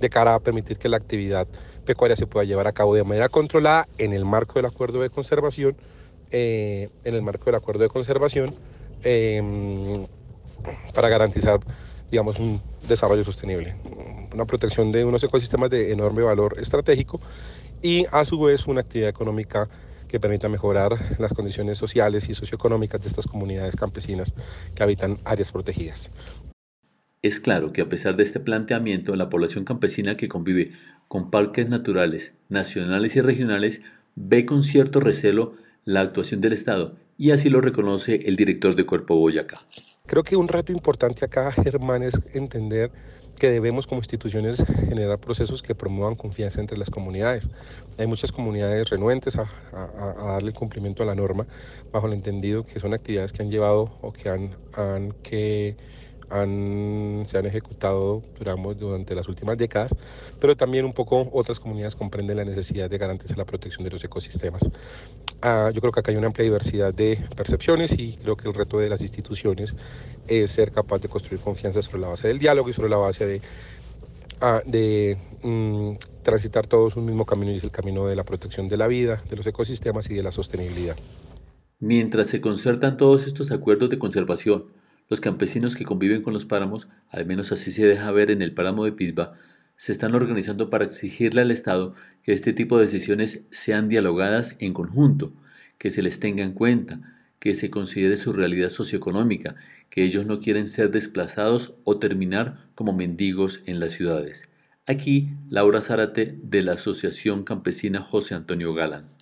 de 0.00 0.10
cara 0.10 0.34
a 0.34 0.40
permitir 0.40 0.78
que 0.78 0.88
la 0.88 0.96
actividad 0.96 1.46
pecuaria 1.84 2.16
se 2.16 2.26
pueda 2.26 2.44
llevar 2.44 2.66
a 2.66 2.72
cabo 2.72 2.94
de 2.94 3.04
manera 3.04 3.28
controlada 3.28 3.88
en 3.98 4.12
el 4.12 4.24
marco 4.24 4.54
del 4.54 4.66
acuerdo 4.66 5.00
de 5.00 5.10
conservación, 5.10 5.76
eh, 6.30 6.88
en 7.04 7.14
el 7.14 7.22
marco 7.22 7.46
del 7.46 7.56
acuerdo 7.56 7.82
de 7.82 7.88
conservación, 7.88 8.54
em, 9.02 10.06
para 10.94 11.08
garantizar 11.08 11.60
digamos, 12.12 12.38
un 12.38 12.60
desarrollo 12.86 13.24
sostenible, 13.24 13.74
una 14.34 14.44
protección 14.44 14.92
de 14.92 15.02
unos 15.02 15.24
ecosistemas 15.24 15.70
de 15.70 15.92
enorme 15.92 16.22
valor 16.22 16.58
estratégico 16.60 17.20
y 17.82 18.04
a 18.12 18.26
su 18.26 18.38
vez 18.38 18.66
una 18.66 18.82
actividad 18.82 19.08
económica 19.08 19.68
que 20.08 20.20
permita 20.20 20.50
mejorar 20.50 20.92
las 21.18 21.32
condiciones 21.32 21.78
sociales 21.78 22.28
y 22.28 22.34
socioeconómicas 22.34 23.00
de 23.00 23.08
estas 23.08 23.26
comunidades 23.26 23.76
campesinas 23.76 24.34
que 24.74 24.82
habitan 24.82 25.18
áreas 25.24 25.52
protegidas. 25.52 26.10
Es 27.22 27.40
claro 27.40 27.72
que 27.72 27.80
a 27.80 27.88
pesar 27.88 28.14
de 28.16 28.24
este 28.24 28.40
planteamiento, 28.40 29.16
la 29.16 29.30
población 29.30 29.64
campesina 29.64 30.18
que 30.18 30.28
convive 30.28 30.72
con 31.08 31.30
parques 31.30 31.70
naturales, 31.70 32.34
nacionales 32.50 33.16
y 33.16 33.22
regionales, 33.22 33.80
ve 34.16 34.44
con 34.44 34.62
cierto 34.62 35.00
recelo 35.00 35.54
la 35.86 36.02
actuación 36.02 36.42
del 36.42 36.52
Estado 36.52 36.94
y 37.16 37.30
así 37.30 37.48
lo 37.48 37.62
reconoce 37.62 38.16
el 38.26 38.36
director 38.36 38.74
de 38.74 38.84
Cuerpo 38.84 39.16
Boyacá. 39.16 39.60
Creo 40.12 40.24
que 40.24 40.36
un 40.36 40.46
reto 40.46 40.72
importante 40.72 41.24
acá, 41.24 41.50
Germán, 41.52 42.02
es 42.02 42.12
entender 42.34 42.90
que 43.38 43.50
debemos 43.50 43.86
como 43.86 44.02
instituciones 44.02 44.62
generar 44.86 45.18
procesos 45.18 45.62
que 45.62 45.74
promuevan 45.74 46.16
confianza 46.16 46.60
entre 46.60 46.76
las 46.76 46.90
comunidades. 46.90 47.48
Hay 47.96 48.06
muchas 48.06 48.30
comunidades 48.30 48.90
renuentes 48.90 49.38
a, 49.38 49.46
darle 49.72 50.52
cumplimiento 50.52 51.02
a 51.02 51.06
la 51.06 51.14
norma 51.14 51.46
bajo 51.90 52.08
el 52.08 52.12
entendido 52.12 52.62
que 52.62 52.78
son 52.78 52.92
actividades 52.92 53.32
que 53.32 53.40
han 53.40 53.50
llevado 53.50 53.96
o 54.02 54.12
que 54.12 54.28
han, 54.28 54.50
han 54.74 55.14
que 55.22 55.76
se 56.32 57.38
han 57.38 57.46
ejecutado 57.46 58.22
digamos, 58.38 58.78
durante 58.78 59.14
las 59.14 59.28
últimas 59.28 59.58
décadas, 59.58 59.92
pero 60.40 60.56
también 60.56 60.84
un 60.84 60.92
poco 60.92 61.28
otras 61.32 61.60
comunidades 61.60 61.94
comprenden 61.94 62.38
la 62.38 62.44
necesidad 62.44 62.88
de 62.88 62.98
garantizar 62.98 63.36
la 63.36 63.44
protección 63.44 63.84
de 63.84 63.90
los 63.90 64.02
ecosistemas. 64.02 64.62
Ah, 65.42 65.70
yo 65.74 65.80
creo 65.80 65.92
que 65.92 66.00
acá 66.00 66.10
hay 66.10 66.16
una 66.16 66.28
amplia 66.28 66.44
diversidad 66.44 66.94
de 66.94 67.18
percepciones 67.36 67.92
y 67.98 68.16
creo 68.16 68.36
que 68.36 68.48
el 68.48 68.54
reto 68.54 68.78
de 68.78 68.88
las 68.88 69.02
instituciones 69.02 69.76
es 70.26 70.50
ser 70.50 70.72
capaz 70.72 71.00
de 71.00 71.08
construir 71.08 71.40
confianza 71.40 71.82
sobre 71.82 72.00
la 72.00 72.08
base 72.08 72.28
del 72.28 72.38
diálogo 72.38 72.70
y 72.70 72.72
sobre 72.72 72.88
la 72.88 72.96
base 72.96 73.26
de, 73.26 73.42
ah, 74.40 74.62
de 74.64 75.18
mm, 75.42 75.96
transitar 76.22 76.66
todos 76.66 76.96
un 76.96 77.04
mismo 77.04 77.26
camino 77.26 77.52
y 77.52 77.56
es 77.56 77.64
el 77.64 77.70
camino 77.70 78.06
de 78.06 78.16
la 78.16 78.24
protección 78.24 78.68
de 78.68 78.76
la 78.78 78.86
vida, 78.86 79.22
de 79.28 79.36
los 79.36 79.46
ecosistemas 79.46 80.08
y 80.08 80.14
de 80.14 80.22
la 80.22 80.32
sostenibilidad. 80.32 80.96
Mientras 81.78 82.28
se 82.28 82.40
concertan 82.40 82.96
todos 82.96 83.26
estos 83.26 83.50
acuerdos 83.50 83.90
de 83.90 83.98
conservación, 83.98 84.66
los 85.08 85.20
campesinos 85.20 85.76
que 85.76 85.84
conviven 85.84 86.22
con 86.22 86.32
los 86.32 86.44
páramos, 86.44 86.88
al 87.10 87.26
menos 87.26 87.52
así 87.52 87.70
se 87.70 87.86
deja 87.86 88.10
ver 88.10 88.30
en 88.30 88.42
el 88.42 88.54
páramo 88.54 88.84
de 88.84 88.92
Pisba, 88.92 89.34
se 89.76 89.92
están 89.92 90.14
organizando 90.14 90.70
para 90.70 90.84
exigirle 90.84 91.42
al 91.42 91.50
Estado 91.50 91.94
que 92.22 92.32
este 92.32 92.52
tipo 92.52 92.76
de 92.76 92.84
decisiones 92.84 93.46
sean 93.50 93.88
dialogadas 93.88 94.56
en 94.58 94.72
conjunto, 94.72 95.32
que 95.78 95.90
se 95.90 96.02
les 96.02 96.20
tenga 96.20 96.44
en 96.44 96.52
cuenta, 96.52 97.00
que 97.38 97.54
se 97.54 97.70
considere 97.70 98.16
su 98.16 98.32
realidad 98.32 98.70
socioeconómica, 98.70 99.56
que 99.90 100.04
ellos 100.04 100.24
no 100.26 100.40
quieren 100.40 100.66
ser 100.66 100.90
desplazados 100.90 101.74
o 101.84 101.98
terminar 101.98 102.68
como 102.74 102.92
mendigos 102.92 103.60
en 103.66 103.80
las 103.80 103.92
ciudades. 103.92 104.48
Aquí 104.86 105.30
Laura 105.48 105.80
Zárate 105.80 106.38
de 106.42 106.62
la 106.62 106.72
Asociación 106.72 107.44
Campesina 107.44 108.00
José 108.00 108.34
Antonio 108.34 108.74
Galán 108.74 109.12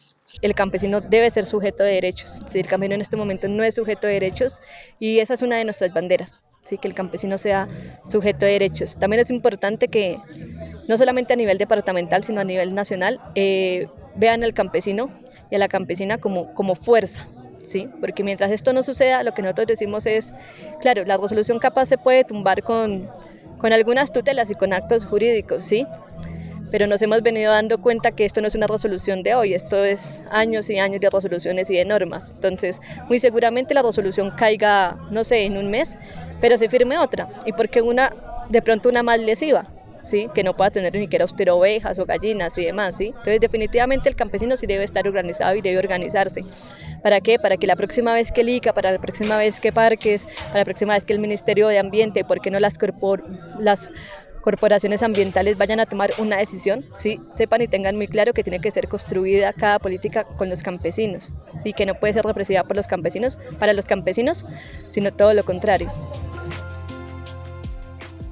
el 0.43 0.55
campesino 0.55 1.01
debe 1.01 1.31
ser 1.31 1.45
sujeto 1.45 1.83
de 1.83 1.93
derechos. 1.93 2.41
Si 2.47 2.59
el 2.59 2.67
campesino 2.67 2.95
en 2.95 3.01
este 3.01 3.17
momento 3.17 3.49
no 3.49 3.63
es 3.63 3.75
sujeto 3.75 4.07
de 4.07 4.15
derechos 4.15 4.61
y 4.99 5.19
esa 5.19 5.35
es 5.35 5.43
una 5.43 5.57
de 5.57 5.65
nuestras 5.65 5.93
banderas, 5.93 6.41
¿sí? 6.65 6.79
que 6.79 6.89
el 6.89 6.95
campesino 6.95 7.39
sea 7.39 7.69
sujeto 8.09 8.47
de 8.47 8.53
derechos. 8.53 8.97
También 8.97 9.21
es 9.21 9.31
importante 9.31 9.89
que 9.89 10.19
no 10.89 10.97
solamente 10.97 11.33
a 11.33 11.37
nivel 11.37 11.59
departamental, 11.59 12.25
sino 12.25 12.41
a 12.41 12.45
nivel 12.45 12.75
nacional, 12.75 13.21
eh, 13.35 13.89
vean 14.17 14.43
al 14.43 14.55
campesino 14.55 15.11
y 15.51 15.57
a 15.57 15.59
la 15.59 15.69
campesina 15.69 16.19
como, 16.19 16.55
como 16.55 16.75
fuerza. 16.75 17.29
¿Sí? 17.63 17.89
Porque 18.01 18.25
mientras 18.25 18.51
esto 18.51 18.73
no 18.73 18.83
suceda, 18.83 19.23
lo 19.23 19.35
que 19.35 19.43
nosotros 19.43 19.67
decimos 19.67 20.07
es, 20.07 20.33
claro, 20.81 21.05
la 21.05 21.19
resolución 21.19 21.59
capaz 21.59 21.87
se 21.87 21.99
puede 21.99 22.25
tumbar 22.25 22.63
con, 22.63 23.09
con 23.59 23.73
algunas 23.73 24.13
tutelas 24.13 24.51
y 24.51 24.55
con 24.55 24.73
actos 24.73 25.05
jurídicos, 25.05 25.67
¿sí? 25.67 25.87
Pero 26.71 26.87
nos 26.87 27.03
hemos 27.03 27.23
venido 27.23 27.53
dando 27.53 27.81
cuenta 27.81 28.11
que 28.11 28.25
esto 28.25 28.41
no 28.41 28.49
es 28.49 28.55
una 28.55 28.67
resolución 28.67 29.23
de 29.23 29.35
hoy, 29.35 29.55
esto 29.55 29.85
es 29.85 30.25
años 30.31 30.71
y 30.71 30.79
años 30.79 31.01
de 31.01 31.11
resoluciones 31.11 31.71
y 31.71 31.77
de 31.77 31.85
normas. 31.85 32.33
Entonces, 32.33 32.81
muy 33.09 33.19
seguramente 33.19 33.75
la 33.75 33.83
resolución 33.83 34.31
caiga, 34.37 34.97
no 35.11 35.25
sé, 35.25 35.45
en 35.45 35.57
un 35.57 35.71
mes, 35.71 35.99
pero 36.41 36.57
se 36.57 36.69
firme 36.69 36.99
otra. 36.99 37.29
¿Y 37.45 37.53
por 37.53 37.69
qué 37.69 37.83
una, 37.83 38.13
de 38.49 38.63
pronto 38.63 38.89
una 38.89 39.03
más 39.03 39.19
lesiva? 39.19 39.67
¿Sí? 40.03 40.29
que 40.35 40.43
no 40.43 40.57
pueda 40.57 40.71
tener 40.71 40.95
ni 40.95 41.03
siquiera 41.03 41.27
usted 41.27 41.53
ovejas 41.53 41.99
o 41.99 42.07
gallinas 42.07 42.57
y 42.57 42.65
demás, 42.65 42.97
¿sí? 42.97 43.09
Entonces 43.09 43.39
definitivamente 43.39 44.09
el 44.09 44.17
campesino 44.17 44.57
sí 44.57 44.67
debe 44.67 44.83
estar 44.83 45.07
organizado 45.07 45.55
y 45.55 45.61
debe 45.61 45.79
organizarse. 45.79 46.41
¿Para 47.03 47.21
qué? 47.21 47.39
Para 47.39 47.57
que 47.57 47.67
la 47.67 47.77
próxima 47.77 48.15
vez 48.15 48.33
que 48.33 48.43
el 48.43 48.49
ICA, 48.49 48.73
para 48.73 48.93
la 48.93 48.99
próxima 48.99 49.37
vez 49.37 49.61
que 49.61 49.73
Parques, 49.73 50.27
para 50.49 50.61
la 50.61 50.65
próxima 50.65 50.95
vez 50.95 51.05
que 51.05 51.13
el 51.13 51.19
Ministerio 51.19 51.69
de 51.69 51.79
Ambiente, 51.79 52.25
¿por 52.25 52.41
qué 52.41 52.51
no 52.51 52.61
las, 52.61 52.79
corpor 52.79 53.25
las 53.59 53.91
corporaciones 54.41 55.03
ambientales 55.03 55.59
vayan 55.59 55.81
a 55.81 55.87
tomar 55.87 56.11
una 56.19 56.37
decisión, 56.37 56.85
¿sí? 56.97 57.21
sepan 57.33 57.63
y 57.63 57.69
tengan 57.69 57.97
muy 57.97 58.09
claro 58.09 58.33
que 58.33 58.43
tiene 58.43 58.61
que 58.61 58.71
ser 58.71 58.89
construida 58.89 59.53
cada 59.53 59.79
política 59.79 60.25
con 60.25 60.49
los 60.49 60.63
campesinos, 60.63 61.35
¿sí? 61.63 61.73
que 61.73 61.87
no 61.87 61.95
puede 61.95 62.15
ser 62.15 62.25
represivada 62.25 62.67
por 62.67 62.77
los 62.77 62.87
campesinos, 62.87 63.39
para 63.59 63.73
los 63.73 63.87
campesinos, 63.87 64.45
sino 64.89 65.13
todo 65.13 65.35
lo 65.35 65.45
contrario. 65.45 65.91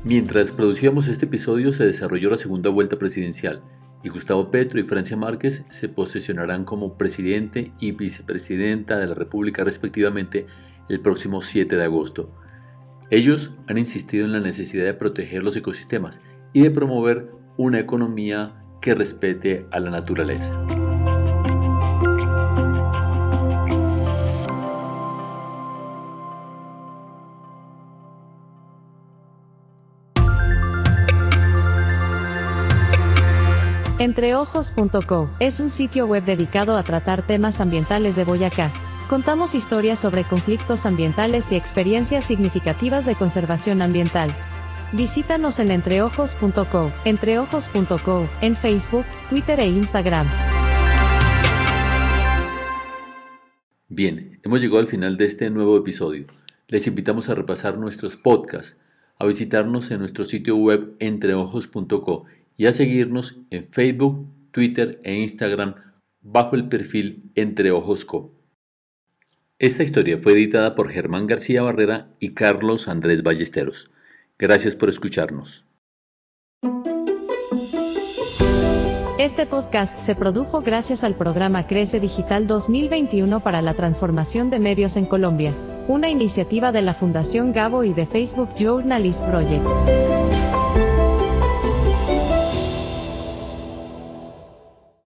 Mientras 0.04 0.52
producíamos 0.52 1.08
este 1.08 1.26
episodio 1.26 1.72
se 1.72 1.84
desarrolló 1.84 2.30
la 2.30 2.36
segunda 2.36 2.70
vuelta 2.70 2.98
presidencial 2.98 3.62
y 4.02 4.08
Gustavo 4.08 4.50
Petro 4.50 4.78
y 4.78 4.84
Francia 4.84 5.16
Márquez 5.16 5.64
se 5.70 5.88
posesionarán 5.88 6.64
como 6.64 6.96
presidente 6.96 7.72
y 7.80 7.92
vicepresidenta 7.92 8.98
de 8.98 9.06
la 9.08 9.14
República 9.14 9.64
respectivamente 9.64 10.46
el 10.88 11.00
próximo 11.00 11.42
7 11.42 11.76
de 11.76 11.84
agosto. 11.84 12.30
Ellos 13.10 13.52
han 13.68 13.78
insistido 13.78 14.26
en 14.26 14.32
la 14.32 14.40
necesidad 14.40 14.84
de 14.84 14.92
proteger 14.92 15.42
los 15.42 15.56
ecosistemas 15.56 16.20
y 16.52 16.62
de 16.62 16.70
promover 16.70 17.30
una 17.56 17.78
economía 17.78 18.62
que 18.82 18.94
respete 18.94 19.66
a 19.72 19.80
la 19.80 19.90
naturaleza. 19.90 20.52
Entreojos.co 33.98 35.28
es 35.40 35.60
un 35.60 35.70
sitio 35.70 36.06
web 36.06 36.24
dedicado 36.24 36.76
a 36.76 36.82
tratar 36.82 37.26
temas 37.26 37.60
ambientales 37.60 38.14
de 38.16 38.24
Boyacá 38.24 38.70
Contamos 39.08 39.54
historias 39.54 39.98
sobre 39.98 40.24
conflictos 40.24 40.84
ambientales 40.84 41.50
y 41.52 41.56
experiencias 41.56 42.24
significativas 42.24 43.06
de 43.06 43.14
conservación 43.14 43.80
ambiental. 43.80 44.36
Visítanos 44.92 45.60
en 45.60 45.70
entreojos.co, 45.70 46.92
entreojos.co, 47.06 48.28
en 48.42 48.54
Facebook, 48.54 49.06
Twitter 49.30 49.60
e 49.60 49.66
Instagram. 49.68 50.26
Bien, 53.88 54.40
hemos 54.44 54.60
llegado 54.60 54.80
al 54.80 54.86
final 54.86 55.16
de 55.16 55.24
este 55.24 55.48
nuevo 55.48 55.78
episodio. 55.78 56.26
Les 56.66 56.86
invitamos 56.86 57.30
a 57.30 57.34
repasar 57.34 57.78
nuestros 57.78 58.14
podcasts, 58.16 58.78
a 59.18 59.24
visitarnos 59.24 59.90
en 59.90 60.00
nuestro 60.00 60.26
sitio 60.26 60.54
web 60.56 60.96
entreojos.co 60.98 62.24
y 62.58 62.66
a 62.66 62.74
seguirnos 62.74 63.38
en 63.48 63.68
Facebook, 63.70 64.28
Twitter 64.50 65.00
e 65.02 65.14
Instagram 65.14 65.76
bajo 66.20 66.56
el 66.56 66.68
perfil 66.68 67.30
Entreojosco. 67.34 68.37
Esta 69.60 69.82
historia 69.82 70.18
fue 70.18 70.34
editada 70.34 70.76
por 70.76 70.88
Germán 70.88 71.26
García 71.26 71.62
Barrera 71.62 72.10
y 72.20 72.30
Carlos 72.30 72.86
Andrés 72.86 73.24
Ballesteros. 73.24 73.90
Gracias 74.38 74.76
por 74.76 74.88
escucharnos. 74.88 75.64
Este 79.18 79.46
podcast 79.46 79.98
se 79.98 80.14
produjo 80.14 80.60
gracias 80.60 81.02
al 81.02 81.16
programa 81.16 81.66
Crece 81.66 81.98
Digital 81.98 82.46
2021 82.46 83.40
para 83.40 83.60
la 83.60 83.74
transformación 83.74 84.48
de 84.48 84.60
medios 84.60 84.96
en 84.96 85.06
Colombia, 85.06 85.52
una 85.88 86.08
iniciativa 86.08 86.70
de 86.70 86.82
la 86.82 86.94
Fundación 86.94 87.52
Gabo 87.52 87.82
y 87.82 87.92
de 87.92 88.06
Facebook 88.06 88.50
Journalist 88.56 89.24
Project. 89.24 90.17